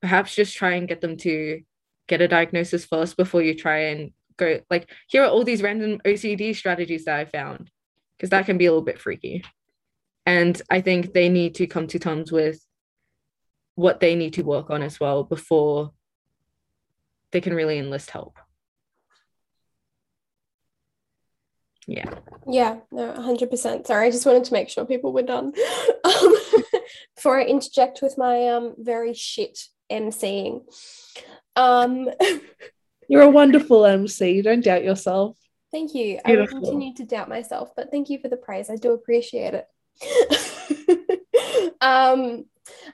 [0.01, 1.61] perhaps just try and get them to
[2.07, 5.99] get a diagnosis first before you try and go like here are all these random
[6.05, 7.69] ocd strategies that i found
[8.15, 9.43] because that can be a little bit freaky
[10.25, 12.63] and i think they need to come to terms with
[13.75, 15.91] what they need to work on as well before
[17.31, 18.35] they can really enlist help.
[21.85, 22.09] Yeah.
[22.47, 23.85] Yeah, no, 100%.
[23.87, 25.53] Sorry, I just wanted to make sure people were done.
[26.03, 26.37] Um,
[27.15, 29.59] before I interject with my um very shit
[29.91, 30.61] emceeing.
[31.57, 32.09] Um
[33.07, 34.31] You're a wonderful MC.
[34.31, 35.37] You don't doubt yourself.
[35.71, 36.19] Thank you.
[36.25, 36.57] Beautiful.
[36.57, 38.69] I will continue to doubt myself, but thank you for the praise.
[38.69, 39.67] I do appreciate it.
[41.81, 42.45] um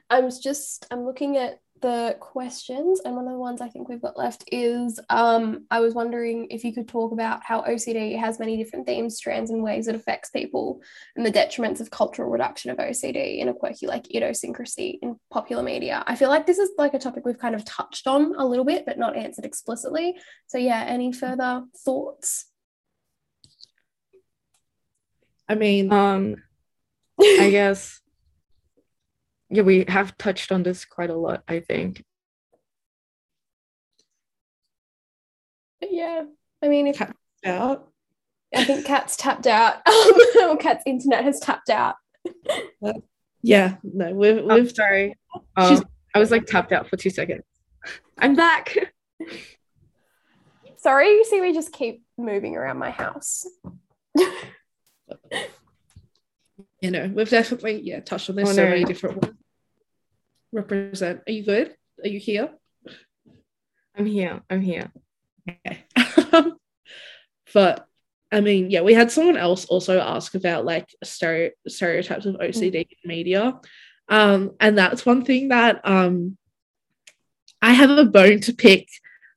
[0.09, 4.01] I'm just I'm looking at the questions and one of the ones I think we've
[4.01, 8.39] got left is um, I was wondering if you could talk about how OCD has
[8.39, 10.81] many different themes, strands, and ways it affects people
[11.17, 15.61] and the detriments of cultural reduction of OCD in a quirky like idiosyncrasy in popular
[15.61, 16.05] media.
[16.07, 18.65] I feel like this is like a topic we've kind of touched on a little
[18.65, 20.15] bit but not answered explicitly.
[20.47, 22.45] So yeah, any further thoughts?
[25.49, 26.37] I mean, um
[27.19, 27.99] I guess
[29.53, 32.03] yeah, we have touched on this quite a lot, I think.
[35.81, 36.23] Yeah.
[36.61, 37.01] I mean, if
[37.45, 37.89] out,
[38.55, 39.75] I think Cat's tapped out.
[40.41, 41.95] Um, Cat's internet has tapped out.
[43.41, 45.15] Yeah, no, we've I'm we've sorry.
[45.59, 47.43] She's- Um, I was like tapped out for two seconds.
[48.17, 48.75] I'm back.
[50.77, 53.45] Sorry, you see, we just keep moving around my house.
[56.81, 58.69] you know we've definitely yeah touched on this Oh, so no.
[58.69, 59.33] many different ways.
[60.53, 61.21] Represent.
[61.27, 61.75] Are you good?
[62.03, 62.49] Are you here?
[63.97, 64.41] I'm here.
[64.49, 64.91] I'm here.
[65.49, 65.83] Okay.
[67.53, 67.87] but
[68.31, 72.75] I mean, yeah, we had someone else also ask about like stereo- stereotypes of OCD
[72.75, 73.59] in media.
[74.09, 76.37] Um, and that's one thing that um
[77.61, 78.87] I have a bone to pick.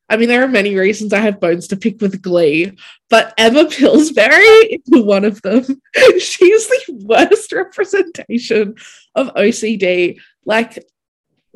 [0.09, 2.73] I mean, there are many reasons I have bones to pick with Glee,
[3.09, 5.65] but Emma Pillsbury is one of them.
[6.19, 8.77] She's the worst representation
[9.15, 10.19] of OCD.
[10.45, 10.85] Like,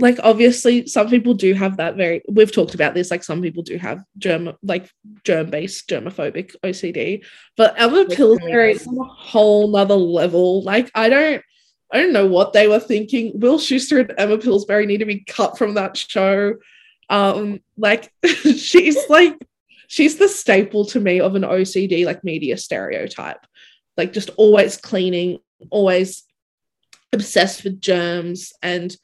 [0.00, 3.62] like obviously some people do have that very we've talked about this like some people
[3.62, 4.90] do have germ like
[5.24, 7.24] germ based germophobic ocd
[7.56, 10.62] but emma Which pillsbury is- is on a whole nother level.
[10.62, 11.42] Like i don't
[11.92, 13.38] i don't know what they were thinking.
[13.40, 16.54] Will Schuester and emma pillsbury need to be cut from that show?
[17.08, 19.36] Um like she's like
[19.88, 23.44] she's the staple to me of an ocd like media stereotype.
[23.96, 25.40] Like just always cleaning
[25.70, 26.22] always
[27.12, 28.96] obsessed with germs and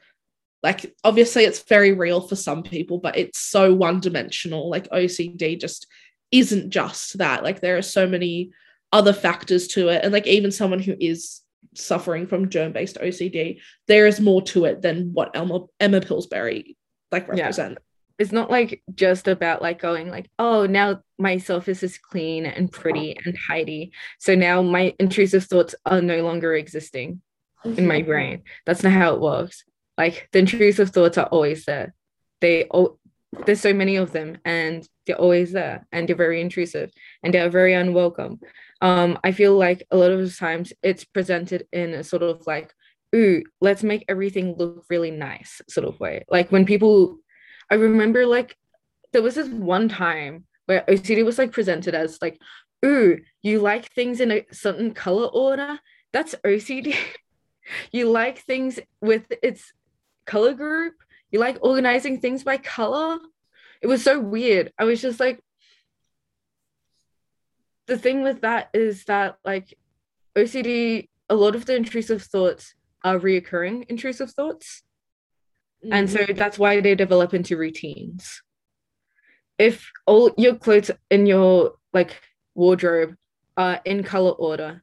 [0.67, 5.61] like obviously it's very real for some people but it's so one dimensional like ocd
[5.61, 5.87] just
[6.33, 8.51] isn't just that like there are so many
[8.93, 11.41] other factors to it and like even someone who is
[11.75, 16.77] suffering from germ based ocd there is more to it than what emma emma pillsbury
[17.13, 17.85] like Yeah.
[18.19, 22.73] It's not like just about like going like, oh, now my surface is clean and
[22.73, 23.93] pretty and tidy.
[24.19, 27.21] So now my intrusive thoughts are no longer existing
[27.63, 28.43] in my brain.
[28.65, 29.65] That's not how it works.
[29.97, 31.95] Like the intrusive thoughts are always there.
[32.41, 32.99] They all
[33.45, 36.91] there's so many of them and they're always there and they're very intrusive
[37.23, 38.41] and they're very unwelcome.
[38.81, 42.73] Um, I feel like a lot of times it's presented in a sort of like,
[43.15, 46.25] ooh, let's make everything look really nice sort of way.
[46.31, 47.19] Like when people
[47.71, 48.57] I remember like
[49.13, 52.41] there was this one time where OCD was like presented as like,
[52.85, 55.79] ooh, you like things in a certain color order.
[56.13, 56.95] That's OCD.
[57.93, 59.73] you like things with its
[60.27, 60.95] color group.
[61.31, 63.19] You like organizing things by color.
[63.83, 64.73] It was so weird.
[64.79, 65.43] I was just like,
[67.87, 69.77] the thing with that is that like
[70.37, 72.75] OCD, a lot of the intrusive thoughts
[73.05, 74.83] are reoccurring intrusive thoughts.
[75.91, 76.37] And so mm-hmm.
[76.37, 78.43] that's why they develop into routines.
[79.59, 82.21] If all your clothes in your like
[82.55, 83.15] wardrobe
[83.57, 84.83] are in color order,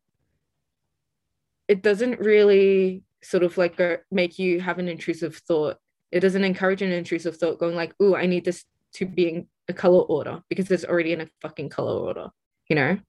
[1.68, 3.80] it doesn't really sort of like
[4.12, 5.78] make you have an intrusive thought.
[6.12, 8.66] It doesn't encourage an intrusive thought going like, "Oh, I need this
[8.96, 12.30] to be in a color order because it's already in a fucking color order."
[12.70, 13.00] You know,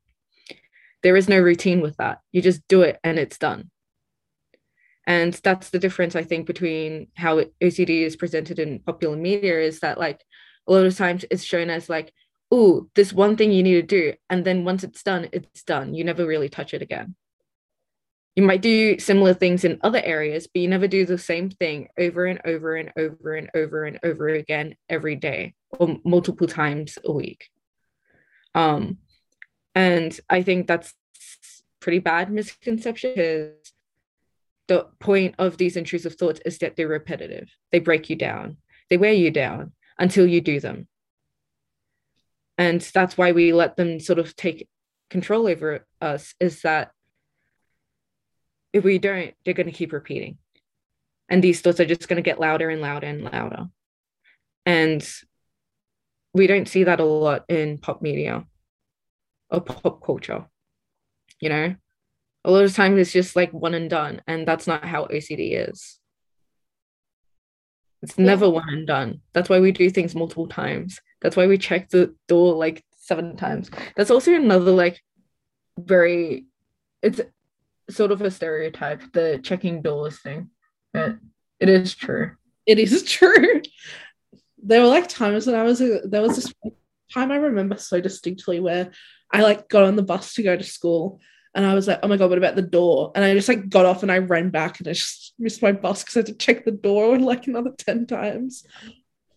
[1.02, 2.20] there is no routine with that.
[2.32, 3.70] You just do it and it's done
[5.06, 9.80] and that's the difference i think between how ocd is presented in popular media is
[9.80, 10.24] that like
[10.66, 12.12] a lot of times it's shown as like
[12.50, 15.94] oh this one thing you need to do and then once it's done it's done
[15.94, 17.14] you never really touch it again
[18.36, 21.88] you might do similar things in other areas but you never do the same thing
[21.98, 26.98] over and over and over and over and over again every day or multiple times
[27.04, 27.48] a week
[28.54, 28.98] um
[29.74, 30.94] and i think that's
[31.80, 33.72] pretty bad misconception because
[34.68, 37.50] the point of these intrusive thoughts is that they're repetitive.
[37.70, 38.56] They break you down.
[38.88, 40.88] They wear you down until you do them.
[42.56, 44.68] And that's why we let them sort of take
[45.10, 46.92] control over us is that
[48.74, 50.36] if we don't, they're going to keep repeating.
[51.30, 53.68] And these thoughts are just going to get louder and louder and louder.
[54.66, 55.08] And
[56.34, 58.44] we don't see that a lot in pop media
[59.48, 60.44] or pop culture,
[61.40, 61.74] you know?
[62.46, 65.70] a lot of times it's just like one and done and that's not how ocd
[65.70, 65.98] is
[68.02, 68.24] it's Yeah.
[68.26, 71.88] never one and done that's why we do things multiple times that's why we check
[71.88, 75.00] the door like seven times that's also another like
[75.78, 76.44] very
[77.00, 77.22] it's
[77.90, 80.50] sort of a stereotype the checking doors thing
[80.92, 81.16] but
[81.60, 82.32] it is true
[82.66, 83.62] it is true.
[84.62, 86.52] There were like times when I was a, there was this
[87.12, 88.90] time I remember so distinctly where
[89.30, 91.20] I like got on the bus to go to school
[91.54, 93.12] and I was like, oh my god, what about the door?
[93.14, 95.72] And I just like got off and I ran back and I just missed my
[95.72, 98.64] bus because I had to check the door like another 10 times.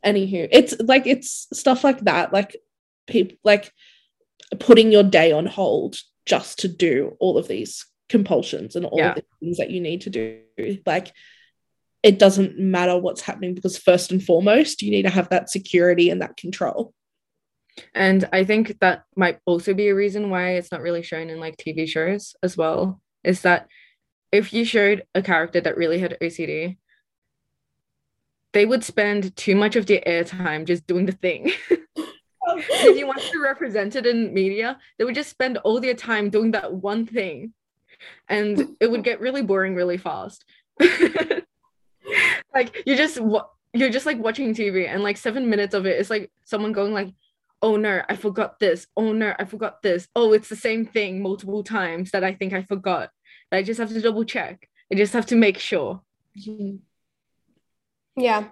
[0.05, 2.55] Anywho, it's like it's stuff like that, like
[3.07, 3.71] people like
[4.59, 9.09] putting your day on hold just to do all of these compulsions and all Yeah.
[9.09, 10.41] of the things that you need to do.
[10.85, 11.11] Like
[12.03, 16.09] it doesn't matter what's happening because first and foremost you need to have that security
[16.09, 16.93] and that control
[17.93, 21.39] And I think that might also be a reason why it's not really shown in
[21.39, 23.01] like TV shows as well.
[23.23, 23.67] Is that
[24.31, 26.77] if you showed a character that really had OCD,
[28.53, 31.51] they would spend too much of their airtime just doing the thing.
[31.69, 36.29] if you want to represent it in media, they would just spend all their time
[36.29, 37.53] doing that one thing.
[38.27, 40.45] And it would get really boring really fast.
[42.53, 43.19] like you're just
[43.73, 46.93] you're just like watching TV and like seven minutes of it is like someone going
[46.93, 47.13] like,
[47.61, 48.87] oh no, I forgot this.
[48.95, 50.07] Oh no, I forgot this.
[50.15, 53.09] Oh, it's the same thing multiple times that I think I forgot.
[53.51, 54.67] I just have to double check.
[54.91, 56.01] I just have to make sure.
[56.37, 56.77] Mm-hmm.
[58.21, 58.49] Yeah.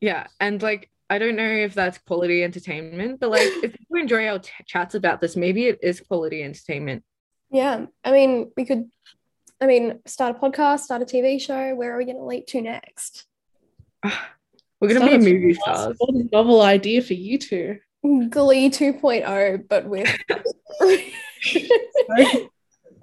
[0.00, 0.26] Yeah.
[0.38, 4.38] And like, I don't know if that's quality entertainment, but like, if you enjoy our
[4.38, 7.02] t- chats about this, maybe it is quality entertainment.
[7.50, 7.86] Yeah.
[8.04, 8.90] I mean, we could,
[9.60, 11.74] I mean, start a podcast, start a TV show.
[11.74, 13.26] Where are we going to leap to next?
[14.80, 15.96] We're going to be movie stars.
[15.98, 17.78] What a novel idea for you two.
[18.02, 20.08] Glee 2.0, but with.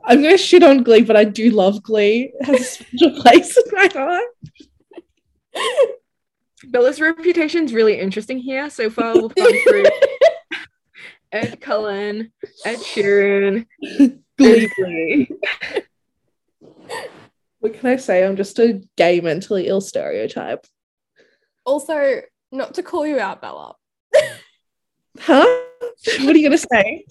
[0.07, 2.31] I'm going to shit on Glee, but I do love Glee.
[2.39, 4.23] It has a special place in my heart.
[6.69, 8.69] Bella's reputation is really interesting here.
[8.69, 9.85] So far, we've gone through
[11.31, 12.31] Ed Cullen,
[12.65, 13.65] Ed Sheeran,
[14.37, 14.69] Glee.
[14.75, 15.29] Glee.
[17.59, 18.25] What can I say?
[18.25, 20.65] I'm just a gay mentally ill stereotype.
[21.65, 22.21] Also,
[22.51, 23.75] not to call you out, Bella.
[25.19, 25.63] Huh?
[26.21, 27.05] What are you gonna say?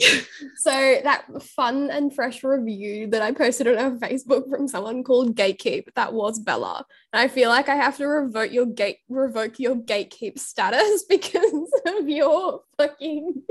[0.57, 5.34] So that fun and fresh review that I posted on our Facebook from someone called
[5.34, 6.84] Gatekeep, that was Bella.
[7.12, 11.72] And I feel like I have to revoke your gate revoke your gatekeep status because
[11.87, 13.43] of your fucking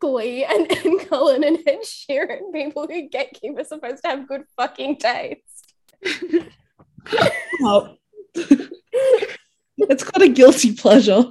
[0.00, 0.68] Glee and
[1.08, 2.52] Cullen and Ed Sheeran.
[2.52, 5.74] People who gatekeep are supposed to have good fucking taste.
[7.62, 7.96] oh.
[9.76, 11.24] it's called a guilty pleasure.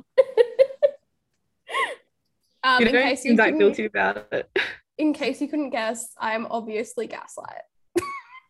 [2.64, 4.50] Um, you in don't case you seem that couldn't- guilty about it.
[4.98, 7.64] in case you couldn't guess, I am obviously Gaslight.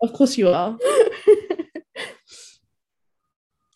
[0.02, 0.78] Of course you are.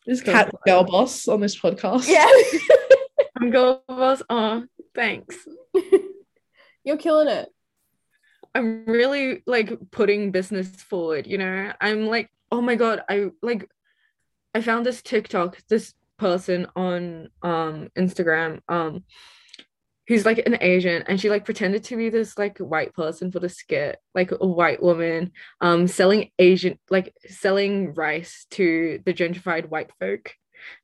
[0.05, 2.07] This cat for girl boss on this podcast.
[2.07, 2.29] yeah,
[3.37, 4.21] I'm girl boss.
[4.29, 4.63] Oh,
[4.95, 5.35] thanks.
[6.85, 7.49] you're killing it.
[8.55, 11.73] I'm really like putting business forward, you know.
[11.81, 13.69] I'm like, oh my god, I like
[14.55, 19.03] I found this TikTok, this person on um Instagram, um,
[20.07, 23.39] who's like an Asian, and she like pretended to be this like white person for
[23.39, 25.31] the skit, like a white woman,
[25.61, 30.33] um, selling Asian like selling rice to the gentrified white folk.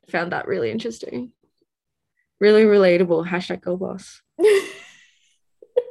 [0.10, 1.32] Found that really interesting.
[2.40, 3.28] Really relatable.
[3.28, 4.22] Hashtag girl boss.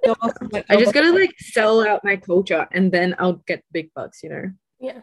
[0.04, 3.64] Girl boss like, I just gotta like sell out my culture and then I'll get
[3.72, 4.50] big bucks, you know.
[4.80, 5.00] yeah.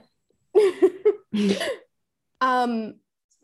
[2.41, 2.95] um,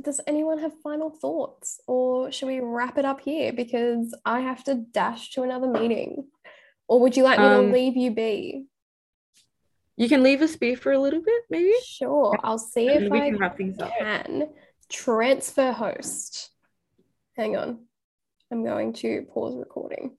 [0.06, 4.64] does anyone have final thoughts, or should we wrap it up here because I have
[4.66, 6.28] to dash to another meeting?
[6.88, 8.68] Or would you like me Um, to leave you be?
[9.98, 11.74] You can leave us be for a little bit, maybe.
[11.84, 13.92] Sure, I'll see if I can wrap things up.
[13.98, 14.50] can
[14.88, 16.52] transfer host.
[17.36, 17.88] Hang on.
[18.52, 20.18] I'm going to pause recording.